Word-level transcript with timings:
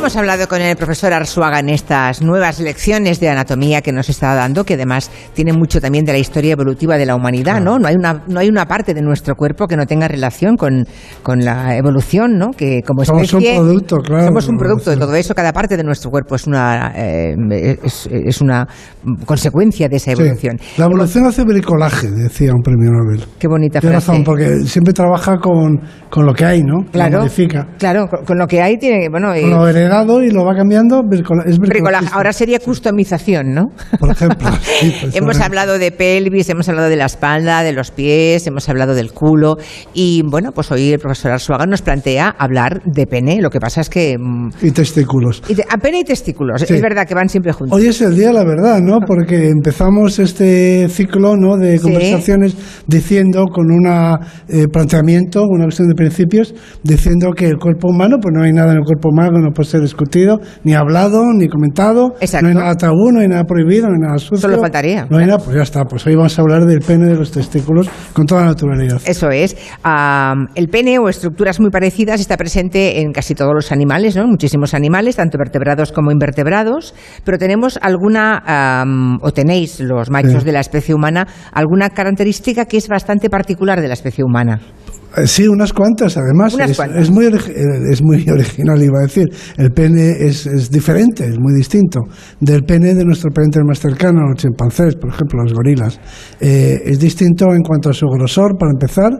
Hemos 0.00 0.16
hablado 0.16 0.48
con 0.48 0.62
el 0.62 0.76
profesor 0.78 1.12
Arzuaga 1.12 1.58
en 1.60 1.68
estas 1.68 2.22
nuevas 2.22 2.58
lecciones 2.58 3.20
de 3.20 3.28
anatomía 3.28 3.82
que 3.82 3.92
nos 3.92 4.08
está 4.08 4.34
dando, 4.34 4.64
que 4.64 4.72
además 4.74 5.10
tiene 5.34 5.52
mucho 5.52 5.78
también 5.78 6.06
de 6.06 6.12
la 6.12 6.18
historia 6.18 6.52
evolutiva 6.54 6.96
de 6.96 7.04
la 7.04 7.14
humanidad, 7.14 7.60
¿no? 7.60 7.78
No 7.78 7.86
hay 7.86 7.96
una, 7.96 8.22
no 8.26 8.40
hay 8.40 8.48
una 8.48 8.64
parte 8.66 8.94
de 8.94 9.02
nuestro 9.02 9.34
cuerpo 9.36 9.66
que 9.68 9.76
no 9.76 9.84
tenga 9.84 10.08
relación 10.08 10.56
con, 10.56 10.86
con 11.22 11.44
la 11.44 11.76
evolución, 11.76 12.38
¿no? 12.38 12.50
Que 12.50 12.80
como 12.82 13.04
Somos 13.04 13.24
especie 13.24 13.58
un 13.58 13.66
producto, 13.66 13.96
claro. 13.98 14.24
somos 14.24 14.48
un 14.48 14.56
producto 14.56 14.90
de 14.90 14.96
todo 14.96 15.14
eso. 15.14 15.34
Cada 15.34 15.52
parte 15.52 15.76
de 15.76 15.84
nuestro 15.84 16.10
cuerpo 16.10 16.34
es 16.34 16.46
una 16.46 16.92
eh, 16.96 17.34
es, 17.84 18.08
es 18.10 18.40
una 18.40 18.66
consecuencia 19.26 19.86
de 19.90 19.96
esa 19.96 20.12
Sí. 20.14 20.22
evolución. 20.22 20.58
La 20.78 20.86
evolución 20.86 21.26
hace 21.26 21.44
bricolaje, 21.44 22.10
decía 22.10 22.52
un 22.54 22.62
premio 22.62 22.90
Nobel. 22.90 23.22
Qué 23.38 23.46
bonita 23.48 23.80
Tiene 23.80 23.96
frase. 23.96 24.12
razón, 24.12 24.24
porque 24.24 24.60
siempre 24.64 24.94
trabaja 24.94 25.36
con, 25.36 25.78
con 26.08 26.24
lo 26.24 26.32
que 26.32 26.46
hay, 26.46 26.62
¿no? 26.62 26.86
Claro, 26.90 27.18
modifica. 27.18 27.68
claro, 27.78 28.08
con, 28.08 28.24
con 28.24 28.38
lo 28.38 28.46
que 28.46 28.62
hay 28.62 28.78
tiene, 28.78 29.08
bueno, 29.10 29.34
eh, 29.34 29.42
Heredado 29.90 30.22
y 30.22 30.30
lo 30.30 30.44
va 30.44 30.54
cambiando, 30.54 31.02
es 31.46 31.58
bricolaje. 31.58 32.06
ahora 32.12 32.32
sería 32.32 32.58
customización, 32.60 33.52
¿no? 33.54 33.66
Por 33.98 34.10
ejemplo. 34.10 34.48
sí, 34.80 34.94
pues, 35.00 35.16
hemos 35.16 35.36
ahora- 35.36 35.46
hablado 35.46 35.78
de 35.78 35.90
pelvis, 35.90 36.48
hemos 36.48 36.68
hablado 36.68 36.88
de 36.88 36.96
la 36.96 37.06
espalda, 37.06 37.62
de 37.62 37.72
los 37.72 37.90
pies, 37.90 38.46
hemos 38.46 38.68
hablado 38.68 38.94
del 38.94 39.12
culo 39.12 39.56
y 39.94 40.22
bueno, 40.24 40.52
pues 40.52 40.70
hoy 40.70 40.92
el 40.92 40.98
profesor 41.00 41.32
Arzuaga 41.32 41.66
nos 41.66 41.82
plantea 41.82 42.28
hablar 42.38 42.82
de 42.84 43.06
pene. 43.06 43.40
Lo 43.40 43.50
que 43.50 43.58
pasa 43.60 43.80
es 43.80 43.90
que 43.90 44.16
mm, 44.18 44.50
Y 44.62 44.70
testículos. 44.70 45.42
y 45.48 45.54
de- 45.54 45.64
a 45.68 45.76
pene 45.78 46.00
y 46.00 46.04
testículos, 46.04 46.62
Sí. 46.62 46.74
es 46.74 46.82
verdad 46.82 47.06
que 47.06 47.14
van 47.14 47.28
siempre 47.28 47.52
juntos. 47.52 47.76
Hoy 47.78 47.86
es 47.88 48.00
el 48.00 48.14
día, 48.16 48.32
la 48.32 48.44
verdad, 48.44 48.80
¿no? 48.80 48.98
Porque 49.06 49.48
empezamos 49.48 50.18
este 50.18 50.88
ciclo 50.88 51.36
¿no? 51.36 51.56
de 51.56 51.78
Sí. 51.78 51.82
conversaciones 51.82 52.56
diciendo, 52.86 53.46
con 53.52 53.70
un 53.70 53.80
planteamiento, 54.72 55.44
una 55.48 55.64
cuestión 55.64 55.88
de 55.88 55.94
principios, 55.94 56.54
diciendo 56.82 57.30
que 57.36 57.46
el 57.46 57.56
cuerpo 57.58 57.88
humano, 57.88 58.16
pues 58.20 58.32
no 58.36 58.44
hay 58.44 58.52
nada 58.52 58.72
en 58.72 58.78
el 58.78 58.84
cuerpo 58.84 59.08
humano 59.10 59.30
que 59.34 59.40
no 59.40 59.50
puede 59.52 59.68
discutido, 59.80 60.40
ni 60.64 60.74
hablado, 60.74 61.24
ni 61.34 61.48
comentado. 61.48 62.14
Exacto. 62.20 62.44
No 62.44 62.48
hay 62.50 62.54
nada 62.56 62.74
tabú, 62.76 63.10
no 63.12 63.20
hay 63.20 63.28
nada 63.28 63.44
prohibido, 63.44 63.88
no 63.88 63.94
hay 63.94 64.00
nada 64.00 64.18
sucio. 64.18 64.38
Solo 64.48 64.58
faltaría. 64.58 65.06
No 65.10 65.18
hay 65.18 65.26
nada, 65.26 65.38
pues 65.38 65.56
ya 65.56 65.62
está. 65.62 65.84
Pues 65.84 66.06
hoy 66.06 66.14
vamos 66.14 66.38
a 66.38 66.42
hablar 66.42 66.64
del 66.66 66.80
pene 66.80 67.06
de 67.06 67.16
los 67.16 67.30
testículos 67.30 67.88
con 68.12 68.26
toda 68.26 68.44
naturalidad. 68.44 69.00
Eso 69.04 69.30
es. 69.30 69.56
Am, 69.82 70.46
el 70.54 70.68
pene 70.68 70.98
o 70.98 71.08
estructuras 71.08 71.60
muy 71.60 71.70
parecidas 71.70 72.20
está 72.20 72.36
presente 72.36 73.00
en 73.00 73.12
casi 73.12 73.34
todos 73.34 73.52
los 73.54 73.72
animales, 73.72 74.16
¿no? 74.16 74.26
Muchísimos 74.26 74.74
animales, 74.74 75.16
tanto 75.16 75.38
vertebrados 75.38 75.92
como 75.92 76.10
invertebrados, 76.10 76.94
pero 77.24 77.38
tenemos 77.38 77.78
alguna, 77.82 78.42
am, 78.46 79.18
o 79.22 79.32
tenéis 79.32 79.80
los 79.80 80.10
machos 80.10 80.40
Sí. 80.40 80.44
de 80.44 80.52
la 80.52 80.60
especie 80.60 80.94
humana, 80.94 81.26
alguna 81.52 81.90
característica 81.90 82.64
que 82.66 82.76
es 82.76 82.88
bastante 82.88 83.28
particular 83.30 83.80
de 83.80 83.88
la 83.88 83.94
especie 83.94 84.24
humana. 84.24 84.60
Eh, 85.16 85.26
Sí, 85.26 85.46
unas 85.48 85.72
cuantas, 85.72 86.16
además. 86.16 86.54
Unas 86.54 86.70
es, 86.70 86.76
cuantas. 86.76 87.02
es 87.02 87.10
muy 87.10 87.26
eh, 87.26 87.32
es 87.90 88.02
muy 88.02 88.24
original, 88.30 88.82
iba 88.82 88.98
a 89.00 89.02
decir. 89.06 89.26
El 89.56 89.70
pene 89.72 90.10
es, 90.20 90.46
es 90.46 90.70
diferente, 90.70 91.24
es 91.24 91.38
muy 91.38 91.54
distinto 91.54 92.00
del 92.40 92.62
pene 92.64 92.94
de 92.94 93.04
nuestro 93.04 93.30
pariente 93.30 93.60
más 93.66 93.78
cercano, 93.80 94.20
los 94.28 94.36
chimpancés, 94.36 94.96
por 94.96 95.10
ejemplo, 95.10 95.42
los 95.42 95.52
gorilas. 95.52 96.00
Eh, 96.40 96.80
es 96.84 96.98
distinto 96.98 97.52
en 97.54 97.62
cuanto 97.62 97.90
a 97.90 97.92
su 97.92 98.06
grosor, 98.06 98.56
para 98.58 98.72
empezar, 98.72 99.10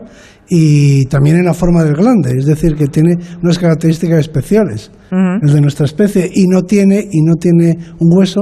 y 0.49 1.05
también 1.05 1.37
en 1.37 1.45
la 1.45 1.53
forma 1.53 1.83
del 1.83 1.95
glande, 1.95 2.31
es 2.37 2.45
decir, 2.45 2.75
que 2.75 2.87
tiene 2.87 3.15
unas 3.41 3.57
características 3.57 4.19
especiales, 4.19 4.91
Ujú. 5.11 5.45
el 5.47 5.53
de 5.53 5.61
nuestra 5.61 5.85
especie, 5.85 6.29
y 6.33 6.47
no 6.47 6.63
tiene, 6.63 7.07
y 7.11 7.21
no 7.21 7.35
tiene 7.35 7.77
un 7.99 8.09
hueso 8.17 8.41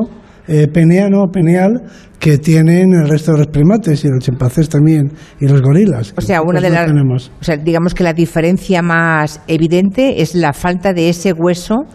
eh, 0.50 0.68
peneano 0.68 1.28
peneal 1.32 1.84
que 2.20 2.40
tienen 2.40 2.92
el 2.94 3.08
resto 3.08 3.34
de 3.34 3.38
los 3.38 3.48
primates 3.48 4.04
y 4.04 4.10
los 4.10 4.20
chimpancés 4.20 4.68
también 4.68 5.12
y 5.40 5.48
los 5.48 5.62
gorilas. 5.62 6.14
O 6.18 6.22
sea, 6.22 6.42
una 6.42 6.60
de 6.60 6.70
las, 6.70 6.92
o 6.92 7.44
sea, 7.44 7.56
digamos 7.56 7.94
que 7.94 8.04
la 8.04 8.14
diferencia 8.14 8.82
más 8.82 9.42
evidente 9.48 10.22
es 10.22 10.34
la 10.34 10.54
falta 10.54 10.92
de 10.92 11.10
ese 11.10 11.34
hueso. 11.34 11.86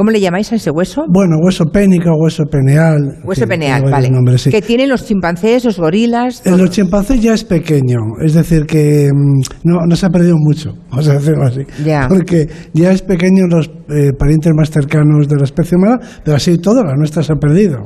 ¿Cómo 0.00 0.12
le 0.12 0.18
llamáis 0.18 0.50
a 0.50 0.54
ese 0.54 0.70
hueso? 0.70 1.04
Bueno, 1.10 1.36
hueso 1.44 1.66
pénico, 1.66 2.10
hueso 2.16 2.44
peneal. 2.46 3.18
Hueso 3.22 3.42
fin, 3.42 3.50
peneal, 3.50 3.82
vale. 3.82 4.08
nombres, 4.08 4.40
sí. 4.40 4.50
Que 4.50 4.62
tienen 4.62 4.88
los 4.88 5.04
chimpancés, 5.04 5.62
los 5.66 5.78
gorilas. 5.78 6.38
En 6.46 6.52
todo. 6.54 6.62
los 6.62 6.70
chimpancés 6.70 7.20
ya 7.20 7.34
es 7.34 7.44
pequeño, 7.44 7.98
es 8.24 8.32
decir, 8.32 8.64
que 8.64 9.10
mm, 9.12 9.68
no, 9.68 9.80
no 9.86 9.94
se 9.96 10.06
ha 10.06 10.08
perdido 10.08 10.36
mucho, 10.38 10.72
vamos 10.90 11.06
a 11.06 11.12
decirlo 11.12 11.44
así. 11.44 11.66
Ya. 11.84 12.08
Porque 12.08 12.48
ya 12.72 12.92
es 12.92 13.02
pequeño 13.02 13.44
en 13.44 13.50
los 13.50 13.66
eh, 13.90 14.12
parientes 14.18 14.54
más 14.56 14.70
cercanos 14.70 15.28
de 15.28 15.36
la 15.36 15.44
especie 15.44 15.76
humana, 15.76 15.98
pero 16.24 16.38
así 16.38 16.56
todo, 16.56 16.82
la 16.82 16.94
nuestra 16.94 17.22
se 17.22 17.34
ha 17.34 17.36
perdido. 17.36 17.84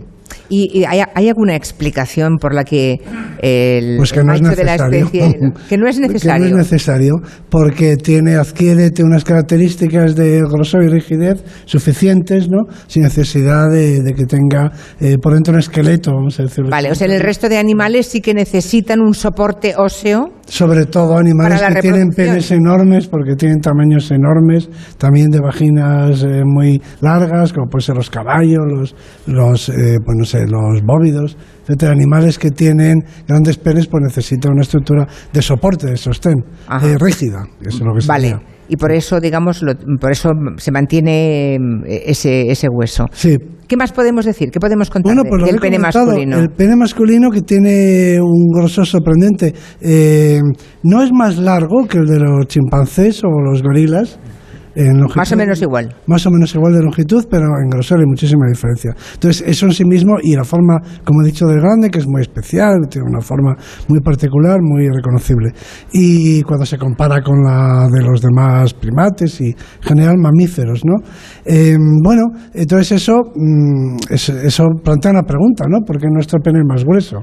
¿Y, 0.48 0.80
y 0.80 0.84
hay, 0.84 1.00
hay 1.14 1.28
alguna 1.28 1.56
explicación 1.56 2.36
por 2.38 2.54
la 2.54 2.64
que 2.64 3.00
el, 3.40 3.96
Pues 3.96 4.12
que 4.12 4.20
el 4.20 4.26
no 4.26 4.34
es 4.34 4.56
de 4.56 4.64
la 4.64 4.74
especie 4.74 5.38
que 5.68 5.78
no 5.78 5.88
es 5.88 5.98
necesario? 5.98 6.46
Que 6.46 6.52
no 6.52 6.60
es 6.60 6.70
necesario, 6.70 7.14
porque 7.48 7.96
tiene, 7.96 8.36
adquiere 8.36 8.90
unas 9.02 9.24
características 9.24 10.14
de 10.14 10.40
grosor 10.40 10.84
y 10.84 10.88
rigidez 10.88 11.42
suficientes, 11.64 12.48
¿no? 12.48 12.64
Sin 12.86 13.02
necesidad 13.02 13.70
de, 13.70 14.02
de 14.02 14.12
que 14.12 14.24
tenga 14.24 14.70
eh, 15.00 15.16
por 15.18 15.34
dentro 15.34 15.54
un 15.54 15.60
esqueleto, 15.60 16.12
vamos 16.12 16.38
a 16.40 16.44
decirlo. 16.44 16.70
Vale, 16.70 16.88
así. 16.88 16.92
o 16.92 16.98
sea, 16.98 17.06
en 17.06 17.14
el 17.14 17.20
resto 17.20 17.48
de 17.48 17.58
animales 17.58 18.06
sí 18.06 18.20
que 18.20 18.34
necesitan 18.34 19.00
un 19.00 19.14
soporte 19.14 19.74
óseo. 19.76 20.30
Sobre 20.46 20.86
todo 20.86 21.16
animales 21.16 21.60
que 21.62 21.80
tienen 21.80 22.10
penes 22.10 22.50
enormes, 22.50 23.06
porque 23.06 23.34
tienen 23.34 23.60
tamaños 23.60 24.10
enormes, 24.10 24.68
también 24.98 25.30
de 25.30 25.40
vaginas 25.40 26.22
eh, 26.22 26.42
muy 26.44 26.80
largas, 27.00 27.52
como 27.52 27.66
pueden 27.68 27.84
ser 27.84 27.96
los 27.96 28.10
caballos, 28.10 28.62
los, 28.66 28.94
los 29.26 29.68
eh, 29.70 29.96
pues 30.04 30.23
no 30.24 30.26
sé, 30.26 30.46
los 30.46 30.82
bóvidos, 30.82 31.36
etcétera. 31.62 31.92
Animales 31.92 32.38
que 32.38 32.50
tienen 32.50 33.04
grandes 33.28 33.58
penes, 33.58 33.86
pues 33.86 34.02
necesitan 34.02 34.52
una 34.52 34.62
estructura 34.62 35.06
de 35.32 35.42
soporte, 35.42 35.86
de 35.86 35.96
sostén, 35.98 36.36
eh, 36.82 36.96
rígida. 36.98 37.44
Eso 37.60 37.78
es 37.78 37.80
lo 37.80 37.92
que 37.94 38.06
Vale. 38.06 38.28
sería. 38.30 38.46
Y 38.66 38.76
por 38.78 38.92
eso, 38.92 39.20
digamos, 39.20 39.60
lo- 39.62 39.74
por 40.00 40.10
eso 40.10 40.30
se 40.56 40.72
mantiene 40.72 41.58
mm, 41.60 41.82
ese, 41.86 42.50
ese 42.50 42.66
hueso. 42.70 43.04
Sí. 43.12 43.36
¿Qué 43.68 43.76
más 43.76 43.92
podemos 43.92 44.24
decir? 44.24 44.50
¿Qué 44.50 44.58
podemos 44.58 44.88
contar 44.88 45.14
Bueno, 45.14 45.28
pues 45.28 45.44
del 45.44 45.60
pene 45.60 45.78
masculino? 45.78 46.38
El 46.38 46.48
pene 46.50 46.74
masculino 46.74 47.30
que 47.30 47.42
tiene 47.42 48.18
un 48.22 48.48
grosor 48.54 48.86
sorprendente. 48.86 49.52
Eh, 49.82 50.40
no 50.82 51.02
es 51.02 51.10
más 51.12 51.36
largo 51.36 51.86
que 51.86 51.98
el 51.98 52.06
de 52.06 52.20
los 52.20 52.46
chimpancés 52.46 53.22
o 53.24 53.28
los 53.28 53.62
gorilas. 53.62 54.18
En 54.76 54.98
longitud, 54.98 55.16
Más 55.16 55.32
o 55.32 55.36
menos 55.36 55.62
igual. 55.62 55.94
Más 56.06 56.26
o 56.26 56.30
menos 56.30 56.54
igual 56.54 56.72
de 56.74 56.82
longitud, 56.82 57.24
pero 57.30 57.44
en 57.62 57.70
grosor 57.70 58.00
hay 58.00 58.06
muchísima 58.06 58.46
diferencia. 58.48 58.94
Entonces, 59.14 59.44
eso 59.46 59.66
en 59.66 59.72
sí 59.72 59.84
mismo 59.84 60.14
y 60.22 60.34
la 60.34 60.44
forma, 60.44 60.78
como 61.04 61.22
he 61.22 61.26
dicho, 61.26 61.46
del 61.46 61.60
grande, 61.60 61.90
que 61.90 61.98
es 62.00 62.06
muy 62.08 62.22
especial, 62.22 62.80
tiene 62.90 63.08
una 63.08 63.20
forma 63.20 63.54
muy 63.88 64.00
particular, 64.00 64.58
muy 64.60 64.88
reconocible. 64.88 65.52
Y 65.92 66.42
cuando 66.42 66.66
se 66.66 66.76
compara 66.78 67.22
con 67.22 67.42
la 67.44 67.88
de 67.92 68.02
los 68.02 68.20
demás 68.20 68.74
primates 68.74 69.40
y 69.40 69.48
en 69.50 69.56
general 69.82 70.16
mamíferos, 70.18 70.80
¿no? 70.84 70.96
Eh, 71.44 71.76
bueno, 72.02 72.22
entonces 72.52 72.92
eso, 73.02 73.14
mm, 73.34 73.96
es- 74.10 74.28
eso 74.28 74.64
plantea 74.82 75.12
una 75.12 75.22
pregunta, 75.22 75.64
¿no? 75.68 75.84
¿Por 75.86 75.98
qué 75.98 76.06
nuestro 76.12 76.40
pene 76.40 76.58
es 76.60 76.64
más 76.66 76.84
grueso? 76.84 77.18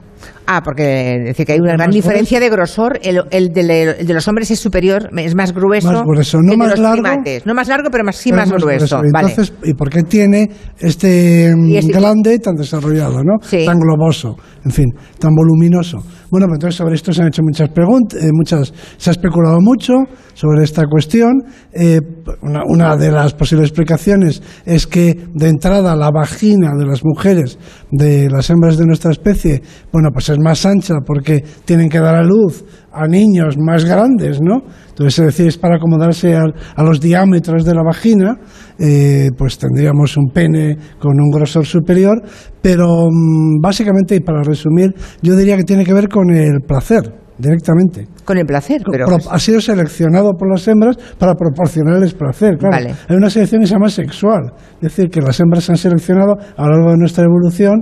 Ah, 0.54 0.62
porque 0.62 1.24
dice 1.28 1.46
que 1.46 1.54
hay 1.54 1.60
una 1.60 1.74
gran 1.76 1.88
Más 1.88 1.96
diferencia 1.96 2.38
de 2.42 2.50
grosor. 2.50 3.00
El, 3.02 3.22
el 3.32 3.54
de, 3.54 3.96
el 4.00 4.06
de 4.06 4.14
los 4.14 4.28
hombres 4.28 4.52
es 4.52 4.60
superior, 4.60 5.10
es 5.18 5.34
más 5.34 5.54
grueso. 5.54 5.90
Más 5.90 6.04
grueso, 6.04 6.40
que 6.40 6.44
no 6.46 6.52
el 6.52 6.52
de 6.52 6.58
más 6.58 6.70
los 6.72 6.80
largo, 6.80 7.04
primates. 7.04 7.46
No 7.46 7.54
más 7.54 7.68
largo, 7.70 7.90
pero 7.90 8.04
más, 8.04 8.18
sí 8.18 8.34
más, 8.34 8.48
es 8.48 8.52
grueso. 8.52 8.98
grueso. 8.98 9.14
Vale. 9.14 9.30
Entonces, 9.30 9.54
¿y 9.64 9.74
por 9.74 9.90
qué 9.90 10.04
tiene 10.04 10.50
este 10.80 11.52
ese- 11.78 11.92
glande 11.94 12.38
tan 12.40 12.56
desarrollado, 12.56 13.24
¿no? 13.24 13.38
Sí. 13.42 13.64
Tan 13.66 13.78
globoso, 13.80 14.36
en 14.66 14.72
fin, 14.72 14.88
tan 15.20 15.34
voluminoso. 15.36 16.04
Bueno, 16.32 16.48
pues 16.48 16.58
entonces 16.60 16.76
sobre 16.78 16.96
esto 16.96 17.12
se 17.12 17.22
han 17.22 17.28
hecho 17.28 17.44
muchas 17.44 17.70
preguntas, 17.70 18.20
muchas, 18.32 18.74
se 18.98 19.10
ha 19.10 19.12
especulado 19.12 19.58
mucho 19.60 19.94
sobre 20.34 20.64
esta 20.64 20.86
cuestión. 20.86 21.44
Eh, 21.74 22.00
una, 22.42 22.62
una 22.66 22.96
de 22.96 23.12
las 23.12 23.34
posibles 23.34 23.68
explicaciones 23.68 24.42
es 24.66 24.88
que 24.88 25.28
de 25.34 25.50
entrada 25.50 25.94
la 25.96 26.10
vagina 26.10 26.72
de 26.78 26.86
las 26.86 27.02
mujeres, 27.04 27.60
de 27.92 28.30
las 28.30 28.50
hembras 28.50 28.78
de 28.78 28.86
nuestra 28.86 29.12
especie, 29.12 29.62
bueno, 29.92 30.08
pues 30.14 30.30
es 30.30 30.40
más 30.40 30.66
ancha 30.66 30.96
porque 31.06 31.44
tienen 31.66 31.90
que 31.90 32.00
dar 32.00 32.16
a 32.16 32.24
luz 32.24 32.64
a 32.94 33.08
niños 33.08 33.56
más 33.58 33.84
grandes, 33.86 34.40
¿no? 34.42 34.62
Entonces, 34.90 35.20
es 35.20 35.26
decir, 35.26 35.48
es 35.48 35.58
para 35.58 35.78
acomodarse 35.78 36.36
al- 36.36 36.54
a, 36.76 36.84
los 36.84 37.00
diámetros 37.00 37.64
de 37.66 37.74
la 37.74 37.84
vagina, 37.84 38.38
eh, 38.82 39.30
pues 39.38 39.58
tendríamos 39.60 40.18
un 40.18 40.32
pene 40.34 40.76
con 41.00 41.12
un 41.20 41.30
grosor 41.30 41.66
superior, 41.66 42.22
pero 42.62 43.08
mm, 43.12 43.62
básicamente, 43.62 44.16
y 44.16 44.22
para 44.22 44.42
resumir, 44.42 44.94
yo 45.22 45.36
diría 45.36 45.56
que 45.56 45.64
tiene 45.64 45.86
que 45.86 45.94
ver 45.94 46.10
con 46.10 46.32
el 46.32 46.62
placer, 46.62 47.04
directamente. 47.38 48.08
Con 48.26 48.38
el 48.38 48.46
placer, 48.46 48.82
pero... 48.90 49.06
Ha 49.30 49.40
sido 49.40 49.62
seleccionado 49.62 50.32
por 50.34 50.50
las 50.50 50.68
hembras 50.68 50.98
para 51.20 51.36
proporcionarles 51.36 52.14
placer, 52.14 52.58
claro. 52.58 52.76
Vale. 52.76 52.96
Hay 53.08 53.16
una 53.16 53.30
selección 53.30 53.62
que 53.62 53.68
se 53.68 53.74
llama 53.74 53.90
sexual, 53.90 54.54
es 54.76 54.82
decir, 54.82 55.10
que 55.10 55.22
las 55.22 55.40
hembras 55.40 55.70
han 55.70 55.78
seleccionado 55.78 56.38
a 56.58 56.64
lo 56.64 56.72
largo 56.72 56.92
de 56.92 56.98
nuestra 56.98 57.24
evolución 57.24 57.82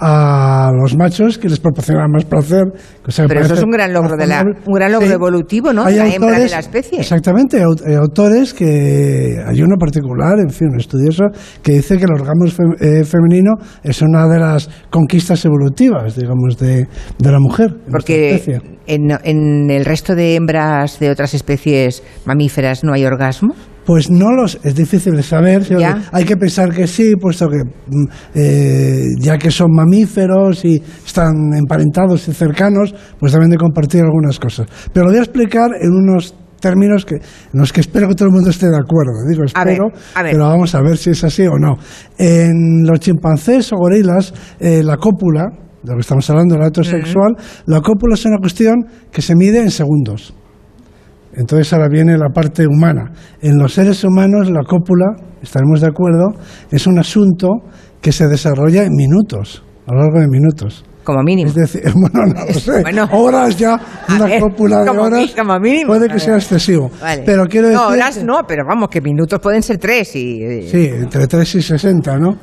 a 0.00 0.70
los 0.74 0.96
machos 0.96 1.36
que 1.38 1.48
les 1.48 1.60
proporcionan 1.60 2.10
más 2.10 2.24
placer. 2.24 2.64
Pero 3.28 3.40
eso 3.40 3.54
es 3.54 3.62
un 3.62 3.70
gran 3.70 3.92
logro 3.92 4.16
de 4.16 4.26
la- 4.26 4.42
un 4.66 4.74
gran 4.74 4.92
logro 4.92 5.08
evolutivo, 5.10 5.72
¿no? 5.72 5.84
Hay 5.84 5.96
la 5.96 6.06
hembra 6.08 6.38
de 6.38 6.44
autores- 6.46 6.50
la 6.52 6.58
especie. 6.60 7.00
Exactamente, 7.00 7.58
hay 7.86 7.94
autores 7.94 8.54
que 8.54 9.36
hay 9.46 9.62
uno 9.62 9.76
particular, 9.78 10.38
en 10.38 10.50
fin, 10.50 10.68
un 10.72 10.80
estudioso 10.80 11.24
que 11.62 11.72
dice 11.72 11.98
que 11.98 12.04
el 12.04 12.12
orgasmo 12.12 12.46
fem- 12.46 12.76
eh, 12.80 13.04
femenino 13.04 13.52
es 13.82 14.00
una 14.02 14.26
de 14.26 14.38
las 14.38 14.68
conquistas 14.90 15.44
evolutivas, 15.44 16.16
digamos, 16.16 16.56
de, 16.58 16.86
de 17.18 17.32
la 17.32 17.38
mujer. 17.38 17.70
en 17.86 17.92
Porque 17.92 18.34
especie. 18.36 18.60
en, 18.86 19.10
en 19.24 19.70
el 19.70 19.84
resto 19.84 20.14
de 20.14 20.34
hembras 20.36 20.98
de 20.98 21.10
otras 21.10 21.34
especies 21.34 22.02
mamíferas 22.24 22.84
no 22.84 22.92
hay 22.92 23.04
orgasmo. 23.04 23.54
Pues 23.90 24.08
no 24.08 24.30
los 24.30 24.56
es 24.62 24.76
difícil 24.76 25.16
de 25.16 25.22
saber. 25.24 25.66
Hay 26.12 26.24
que 26.24 26.36
pensar 26.36 26.72
que 26.72 26.86
sí, 26.86 27.16
puesto 27.20 27.48
que 27.48 27.64
mm, 27.64 28.04
eh, 28.36 29.04
ya 29.18 29.36
que 29.36 29.50
son 29.50 29.72
mamíferos 29.74 30.64
y 30.64 30.80
están 31.04 31.52
emparentados 31.54 32.28
y 32.28 32.32
cercanos, 32.32 32.94
pues 33.18 33.32
deben 33.32 33.50
de 33.50 33.56
compartir 33.56 34.02
algunas 34.02 34.38
cosas. 34.38 34.68
Pero 34.92 35.06
lo 35.06 35.10
voy 35.10 35.18
a 35.18 35.22
explicar 35.22 35.70
en 35.80 35.90
unos 35.90 36.36
términos 36.60 37.04
que, 37.04 37.16
en 37.16 37.22
los 37.52 37.72
que 37.72 37.80
espero 37.80 38.06
que 38.06 38.14
todo 38.14 38.28
el 38.28 38.34
mundo 38.34 38.50
esté 38.50 38.68
de 38.68 38.76
acuerdo. 38.76 39.28
Digo, 39.28 39.42
espero, 39.42 39.88
pero 40.14 40.44
vamos 40.44 40.72
a 40.76 40.82
ver 40.82 40.96
si 40.96 41.10
es 41.10 41.24
así 41.24 41.48
o 41.48 41.58
no. 41.58 41.76
En 42.16 42.86
los 42.86 43.00
chimpancés 43.00 43.72
o 43.72 43.76
gorilas, 43.76 44.32
eh, 44.60 44.84
la 44.84 44.98
cópula, 44.98 45.46
de 45.82 45.90
lo 45.90 45.96
que 45.96 46.02
estamos 46.02 46.30
hablando, 46.30 46.54
el 46.54 46.62
acto 46.62 46.84
sexual, 46.84 47.34
la 47.66 47.80
cópula 47.80 48.14
es 48.14 48.24
una 48.24 48.38
cuestión 48.38 48.86
que 49.10 49.20
se 49.20 49.34
mide 49.34 49.58
en 49.58 49.72
segundos. 49.72 50.32
Entonces 51.34 51.72
ahora 51.72 51.88
viene 51.88 52.16
la 52.18 52.28
parte 52.28 52.66
humana. 52.66 53.12
En 53.40 53.58
los 53.58 53.74
seres 53.74 54.02
humanos 54.04 54.50
la 54.50 54.62
cópula, 54.62 55.06
estaremos 55.42 55.80
de 55.80 55.88
acuerdo, 55.88 56.28
es 56.70 56.86
un 56.86 56.98
asunto 56.98 57.48
que 58.00 58.12
se 58.12 58.26
desarrolla 58.26 58.84
en 58.84 58.94
minutos, 58.94 59.62
a 59.86 59.92
lo 59.92 60.00
largo 60.00 60.20
de 60.20 60.28
minutos. 60.28 60.84
Como 61.04 61.22
mínimo. 61.22 61.48
Es 61.48 61.54
decir, 61.54 61.82
bueno, 61.94 62.32
no 62.32 62.44
lo 62.44 62.52
sé. 62.52 62.84
Horas 63.10 63.56
ya, 63.56 63.80
una 64.08 64.38
cópula 64.38 64.84
de 64.84 64.90
horas. 64.90 65.34
Como 65.36 65.58
mínimo. 65.58 65.88
Puede 65.88 66.08
que 66.08 66.20
sea 66.20 66.36
excesivo. 66.36 66.90
Pero 67.24 67.46
quiero 67.46 67.68
decir. 67.68 67.82
No, 67.82 67.88
horas 67.88 68.22
no, 68.22 68.40
pero 68.46 68.64
vamos, 68.68 68.88
que 68.90 69.00
minutos 69.00 69.38
pueden 69.40 69.62
ser 69.62 69.78
tres 69.78 70.14
y. 70.14 70.68
Sí, 70.68 70.90
entre 70.92 71.26
tres 71.26 71.54
y 71.54 71.62
sesenta, 71.62 72.18
¿no? 72.18 72.36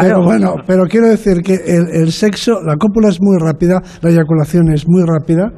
Pero 0.00 0.22
bueno, 0.22 0.56
pero 0.66 0.84
quiero 0.84 1.08
decir 1.08 1.40
que 1.42 1.54
el, 1.54 1.88
el 1.92 2.12
sexo, 2.12 2.60
la 2.64 2.76
cópula 2.76 3.08
es 3.08 3.18
muy 3.20 3.38
rápida, 3.38 3.80
la 4.02 4.10
eyaculación 4.10 4.72
es 4.72 4.84
muy 4.88 5.04
rápida 5.06 5.50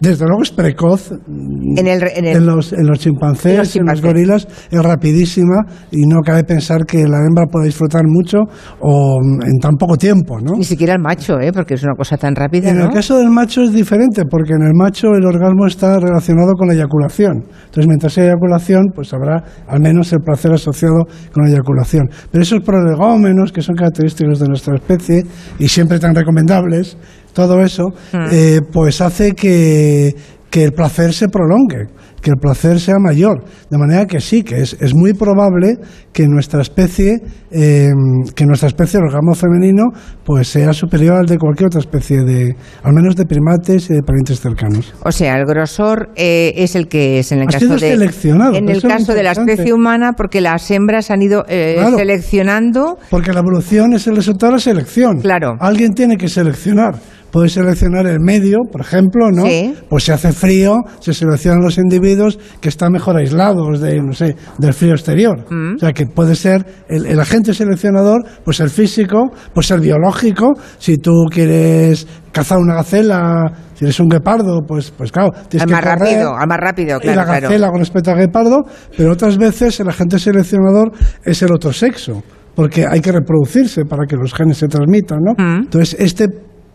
desde 0.00 0.26
luego 0.26 0.42
es 0.42 0.50
precoz. 0.50 1.10
En, 1.10 2.46
los, 2.46 2.72
en 2.72 2.86
los, 2.86 2.98
chimpancés, 2.98 3.76
en 3.76 3.86
los, 3.86 4.00
gorilas, 4.00 4.46
es 4.70 4.82
rapidísima 4.82 5.64
y 5.90 6.06
no 6.06 6.20
cabe 6.24 6.44
pensar 6.44 6.84
que 6.86 6.98
la 7.06 7.18
hembra 7.26 7.46
pueda 7.46 7.66
disfrutar 7.66 8.02
mucho 8.06 8.38
o 8.80 9.18
en 9.44 9.58
tan 9.60 9.74
poco 9.76 9.96
tiempo, 9.96 10.38
¿no? 10.40 10.56
Ni 10.56 10.64
siquiera 10.64 10.94
el 10.94 11.00
macho, 11.00 11.40
¿eh? 11.40 11.52
Porque 11.52 11.74
es 11.74 11.82
una 11.82 11.94
cosa 11.94 12.16
tan 12.16 12.34
rápida, 12.34 12.70
En 12.70 12.80
el 12.80 12.90
caso 12.90 13.18
del 13.18 13.30
macho 13.30 13.62
es 13.62 13.72
diferente, 13.72 14.22
porque 14.30 14.52
en 14.52 14.62
el 14.62 14.74
macho 14.74 15.08
el 15.14 15.24
orgasmo 15.24 15.66
está 15.66 15.98
relacionado 15.98 16.52
con 16.54 16.68
la 16.68 16.74
eyaculación. 16.74 17.44
Entonces, 17.66 17.86
mientras 17.86 18.16
haya 18.18 18.28
eyaculación, 18.28 18.92
pues 18.94 19.12
habrá 19.12 19.42
al 19.66 19.80
menos 19.80 20.12
el 20.12 20.20
placer 20.20 20.52
asociado 20.52 21.04
con 21.32 21.44
la 21.44 21.50
eyaculación. 21.50 22.08
Pero 22.30 22.42
esos 22.42 22.60
prolegómenos, 22.60 23.52
que 23.52 23.62
son 23.62 23.74
característicos 23.74 24.38
de 24.40 24.46
nuestra 24.46 24.74
especie 24.76 25.24
y 25.58 25.68
siempre 25.68 25.98
tan 25.98 26.14
recomendables, 26.14 26.96
todo 27.38 27.62
eso, 27.62 27.90
mm. 28.12 28.16
eh, 28.32 28.60
pues 28.72 29.00
hace 29.00 29.30
que, 29.30 30.12
que 30.50 30.64
el 30.64 30.72
placer 30.72 31.12
se 31.14 31.28
prolongue 31.28 31.86
que 32.20 32.30
el 32.30 32.36
placer 32.36 32.80
sea 32.80 32.96
mayor. 32.98 33.44
De 33.70 33.78
manera 33.78 34.06
que 34.06 34.20
sí, 34.20 34.42
que 34.42 34.60
es, 34.60 34.76
es 34.80 34.94
muy 34.94 35.12
probable 35.12 35.76
que 36.12 36.26
nuestra 36.26 36.62
especie, 36.62 37.20
eh, 37.50 37.88
que 38.34 38.44
nuestra 38.44 38.68
especie, 38.68 38.98
el 38.98 39.06
orgasmo 39.06 39.34
femenino, 39.34 39.84
pues 40.24 40.48
sea 40.48 40.72
superior 40.72 41.16
al 41.16 41.26
de 41.26 41.38
cualquier 41.38 41.68
otra 41.68 41.80
especie 41.80 42.22
de, 42.24 42.56
al 42.82 42.92
menos 42.92 43.14
de 43.16 43.24
primates 43.24 43.90
y 43.90 43.94
de 43.94 44.02
parientes 44.02 44.40
cercanos. 44.40 44.92
O 45.04 45.12
sea, 45.12 45.36
el 45.36 45.44
grosor 45.46 46.10
eh, 46.16 46.54
es 46.56 46.74
el 46.74 46.88
que 46.88 47.20
es 47.20 47.32
en 47.32 47.40
el 47.40 47.46
caso 47.46 47.68
de 47.68 47.78
seleccionado, 47.78 48.54
en 48.54 48.68
el 48.68 48.82
caso 48.82 49.14
de 49.14 49.22
la 49.22 49.32
especie 49.32 49.72
humana, 49.72 50.12
porque 50.14 50.40
las 50.40 50.70
hembras 50.70 51.10
han 51.10 51.22
ido 51.22 51.44
eh, 51.48 51.84
seleccionando. 51.96 52.98
Porque 53.10 53.32
la 53.32 53.40
evolución 53.40 53.94
es 53.94 54.06
el 54.06 54.16
resultado 54.16 54.52
de 54.52 54.56
la 54.56 54.62
selección. 54.62 55.20
Claro. 55.20 55.56
Alguien 55.60 55.94
tiene 55.94 56.16
que 56.16 56.28
seleccionar 56.28 56.96
puedes 57.30 57.52
seleccionar 57.52 58.06
el 58.06 58.20
medio, 58.20 58.58
por 58.70 58.80
ejemplo, 58.80 59.30
¿no? 59.30 59.44
Pues 59.88 60.04
si 60.04 60.12
hace 60.12 60.32
frío, 60.32 60.76
se 61.00 61.12
seleccionan 61.14 61.60
los 61.62 61.78
individuos 61.78 62.38
que 62.60 62.68
están 62.68 62.92
mejor 62.92 63.16
aislados 63.16 63.80
de, 63.80 64.00
no 64.00 64.12
sé, 64.12 64.36
del 64.58 64.72
frío 64.72 64.92
exterior. 64.92 65.44
Mm. 65.50 65.76
O 65.76 65.78
sea, 65.78 65.92
que 65.92 66.06
puede 66.06 66.34
ser 66.34 66.64
el, 66.88 67.18
agente 67.20 67.54
seleccionador, 67.54 68.24
pues 68.44 68.60
el 68.60 68.70
físico, 68.70 69.30
pues 69.52 69.70
el 69.70 69.80
biológico. 69.80 70.54
Si 70.78 70.96
tú 70.98 71.12
quieres 71.30 72.06
cazar 72.32 72.58
una 72.58 72.74
gacela, 72.74 73.44
si 73.74 73.84
eres 73.84 73.98
un 74.00 74.08
guepardo, 74.08 74.60
pues, 74.66 74.90
pues 74.90 75.12
claro, 75.12 75.30
tienes 75.48 75.62
al 75.64 75.70
más 75.70 75.84
rápido, 75.84 76.36
al 76.36 76.48
más 76.48 76.58
rápido, 76.58 76.98
claro. 77.00 77.12
Y 77.12 77.16
la 77.16 77.24
gacela 77.24 77.68
con 77.70 77.80
respecto 77.80 78.10
al 78.10 78.18
guepardo, 78.18 78.64
pero 78.96 79.12
otras 79.12 79.38
veces 79.38 79.78
el 79.80 79.88
agente 79.88 80.18
seleccionador 80.18 80.92
es 81.24 81.42
el 81.42 81.52
otro 81.52 81.72
sexo 81.72 82.22
porque 82.58 82.84
hay 82.90 83.00
que 83.00 83.12
reproducirse 83.12 83.84
para 83.84 84.04
que 84.04 84.16
los 84.16 84.34
genes 84.34 84.58
se 84.58 84.66
transmitan, 84.66 85.18
¿no? 85.22 85.32
Mm. 85.38 85.60
Entonces, 85.60 85.96
este 86.00 86.26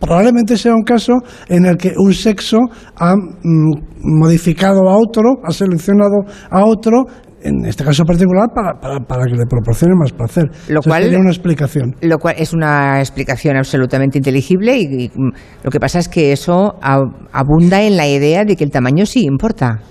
probablemente 0.04 0.58
sea 0.58 0.74
un 0.74 0.84
caso 0.84 1.14
en 1.48 1.66
el 1.66 1.78
que 1.78 1.94
un 1.98 2.14
sexo 2.14 2.58
ha 2.98 3.16
mm, 3.16 4.20
modificado 4.20 4.90
a 4.90 4.98
otro, 4.98 5.36
ha 5.44 5.52
seleccionado 5.52 6.26
a 6.50 6.66
otro 6.66 7.06
en 7.42 7.66
este 7.66 7.84
caso 7.84 8.06
particular 8.06 8.48
para, 8.54 9.00
para, 9.06 9.26
que 9.26 9.34
le 9.34 9.46
proporcione 9.46 9.94
más 9.96 10.14
placer. 10.14 10.50
Lo 10.70 10.82
cual 10.82 11.04
sería 11.04 11.20
una 11.20 11.30
explicación. 11.30 11.96
Lo 12.02 12.18
cual 12.18 12.36
es 12.38 12.54
una 12.54 13.00
explicación 13.00 13.58
absolutamente 13.58 14.18
inteligible 14.18 14.78
y, 14.78 15.10
mm, 15.14 15.30
lo 15.64 15.70
que 15.72 15.80
pasa 15.80 16.00
es 16.00 16.08
que 16.08 16.32
eso 16.32 16.76
abunda 16.82 17.84
en 17.84 17.98
la 17.98 18.08
idea 18.08 18.46
de 18.46 18.56
que 18.56 18.64
el 18.64 18.72
tamaño 18.72 19.06
sí 19.06 19.26
importa. 19.26 19.82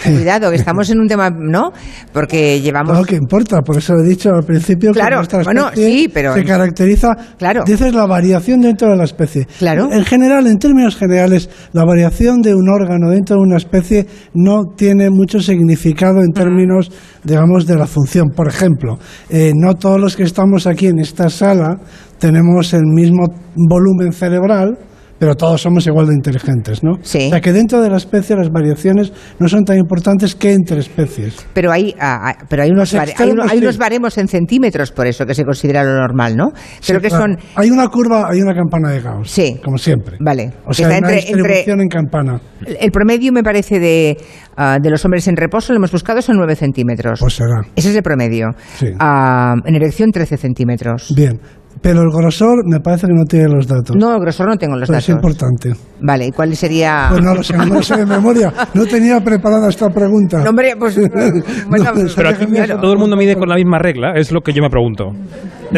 Cuidado, 0.04 0.50
que 0.50 0.56
estamos 0.56 0.88
en 0.90 1.00
un 1.00 1.08
tema, 1.08 1.30
¿no? 1.30 1.72
Porque 2.12 2.60
llevamos. 2.60 2.96
No, 2.96 3.04
que 3.04 3.16
importa, 3.16 3.60
por 3.60 3.76
eso 3.76 3.94
he 3.94 4.08
dicho 4.08 4.30
al 4.30 4.44
principio 4.44 4.92
claro, 4.92 5.10
que 5.10 5.16
nuestra 5.16 5.42
bueno, 5.42 5.70
sí, 5.74 6.10
pero... 6.12 6.34
se 6.34 6.44
caracteriza. 6.44 7.08
Claro. 7.38 7.64
Dices 7.66 7.94
la 7.94 8.06
variación 8.06 8.60
dentro 8.60 8.90
de 8.90 8.96
la 8.96 9.04
especie. 9.04 9.46
Claro. 9.58 9.92
En 9.92 10.04
general, 10.04 10.46
en 10.46 10.58
términos 10.58 10.96
generales, 10.96 11.50
la 11.72 11.84
variación 11.84 12.40
de 12.40 12.54
un 12.54 12.68
órgano 12.68 13.10
dentro 13.10 13.36
de 13.36 13.42
una 13.42 13.56
especie 13.56 14.06
no 14.34 14.62
tiene 14.76 15.10
mucho 15.10 15.40
significado 15.40 16.20
en 16.20 16.32
términos, 16.32 16.90
digamos, 17.24 17.66
de 17.66 17.76
la 17.76 17.86
función. 17.86 18.28
Por 18.34 18.48
ejemplo, 18.48 18.98
eh, 19.28 19.52
no 19.54 19.74
todos 19.74 20.00
los 20.00 20.16
que 20.16 20.22
estamos 20.22 20.66
aquí 20.66 20.86
en 20.86 20.98
esta 20.98 21.28
sala 21.28 21.76
tenemos 22.18 22.72
el 22.74 22.84
mismo 22.84 23.26
volumen 23.56 24.12
cerebral 24.12 24.78
pero 25.20 25.34
todos 25.36 25.60
somos 25.60 25.86
igual 25.86 26.06
de 26.06 26.14
inteligentes, 26.14 26.82
¿no? 26.82 26.94
Sí. 27.02 27.26
O 27.26 27.30
sea 27.30 27.42
que 27.42 27.52
dentro 27.52 27.82
de 27.82 27.90
la 27.90 27.98
especie 27.98 28.34
las 28.34 28.48
variaciones 28.48 29.12
no 29.38 29.48
son 29.48 29.64
tan 29.64 29.76
importantes 29.76 30.34
que 30.34 30.54
entre 30.54 30.80
especies. 30.80 31.46
Pero 31.52 31.70
hay, 31.70 31.94
ah, 32.00 32.30
ah, 32.30 32.44
pero 32.48 32.62
hay 32.62 32.70
unos, 32.70 32.94
hay, 32.94 33.58
unos 33.58 33.76
baremos 33.76 34.16
en 34.16 34.28
centímetros 34.28 34.92
por 34.92 35.06
eso 35.06 35.26
que 35.26 35.34
se 35.34 35.44
considera 35.44 35.84
lo 35.84 35.92
normal, 35.92 36.36
¿no? 36.38 36.52
Pero 36.86 37.02
que 37.02 37.10
son 37.10 37.36
hay 37.54 37.70
una 37.70 37.88
curva, 37.88 38.30
hay 38.30 38.40
una 38.40 38.54
campana 38.54 38.92
de 38.92 39.00
Gauss, 39.02 39.30
sí. 39.30 39.60
como 39.62 39.76
siempre. 39.76 40.16
Vale. 40.20 40.54
O 40.64 40.72
sea, 40.72 40.88
hay 40.88 40.98
una 41.00 41.10
distribución 41.10 41.82
en 41.82 41.88
campana. 41.88 42.40
El 42.66 42.90
promedio 42.90 43.30
me 43.30 43.42
parece 43.42 43.78
de, 43.78 44.16
ah, 44.56 44.78
de 44.80 44.88
los 44.88 45.04
hombres 45.04 45.28
en 45.28 45.36
reposo, 45.36 45.74
lo 45.74 45.76
hemos 45.76 45.92
buscado, 45.92 46.22
son 46.22 46.36
9 46.38 46.56
centímetros. 46.56 47.20
Pues 47.20 47.34
será. 47.34 47.60
Ese 47.76 47.90
es 47.90 47.96
el 47.96 48.02
promedio. 48.02 48.52
Sí. 48.78 48.86
en 48.86 49.74
erección 49.74 50.10
13 50.12 50.38
centímetros. 50.38 51.12
Bien. 51.14 51.38
Pero 51.82 52.02
el 52.02 52.10
grosor 52.10 52.62
me 52.66 52.80
parece 52.80 53.06
que 53.06 53.14
no 53.14 53.24
tiene 53.24 53.48
los 53.48 53.66
datos. 53.66 53.96
No, 53.96 54.14
el 54.14 54.20
grosor 54.20 54.48
no 54.48 54.56
tengo 54.56 54.76
los 54.76 54.88
datos. 54.88 55.04
Es 55.04 55.08
importante. 55.08 55.72
Vale, 56.02 56.26
¿y 56.26 56.30
cuál 56.30 56.54
sería...? 56.54 57.06
Pues 57.10 57.22
no 57.22 57.34
lo 57.34 57.42
sé, 57.42 57.56
no 57.56 57.66
lo 57.66 57.82
sé 57.82 57.96
de 57.96 58.06
memoria. 58.06 58.52
No 58.74 58.86
tenía 58.86 59.20
preparada 59.20 59.68
esta 59.68 59.88
pregunta. 59.88 60.42
No, 60.42 60.50
hombre, 60.50 60.74
pues... 60.78 60.96
bueno, 61.68 61.92
pero 62.14 62.28
aquí 62.28 62.46
todo 62.80 62.92
el 62.92 62.98
mundo 62.98 63.16
mide 63.16 63.36
con 63.36 63.48
la 63.48 63.56
misma 63.56 63.78
regla, 63.78 64.12
es 64.14 64.30
lo 64.30 64.40
que 64.40 64.52
yo 64.52 64.62
me 64.62 64.68
pregunto. 64.68 65.10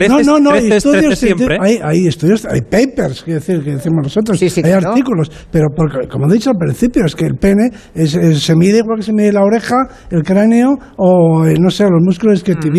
no, 0.09 0.23
no, 0.23 0.41
no, 0.41 0.51
hay 0.53 0.73
estudios, 0.73 1.19
siempre. 1.19 1.57
Hay, 1.61 1.79
hay, 1.83 2.07
estudios, 2.07 2.45
hay 2.47 2.63
papers, 2.63 3.23
quiero 3.23 3.41
decir, 3.41 3.63
que 3.63 3.73
decimos 3.73 4.01
nosotros, 4.03 4.39
sí, 4.39 4.51
sí, 4.51 4.63
hay 4.65 4.73
artículos, 4.73 5.31
pero 5.51 5.69
porque, 5.75 6.09
como 6.09 6.29
he 6.29 6.35
dicho 6.35 6.51
al 6.51 6.57
principio, 6.57 7.05
es 7.05 7.15
que 7.15 7.27
el 7.27 7.35
pene 7.35 7.71
se 7.95 8.57
mide 8.57 8.79
igual 8.79 8.99
que 8.99 9.05
se 9.05 9.13
mide 9.13 9.33
la 9.33 9.43
oreja, 9.43 9.77
el 10.11 10.23
cráneo 10.23 10.77
o, 10.97 11.47
eh, 11.47 11.55
no 11.59 11.71
sé, 11.71 11.85
los 11.85 12.03
músculos 12.03 12.43
que 12.43 12.55
mm. 12.55 12.73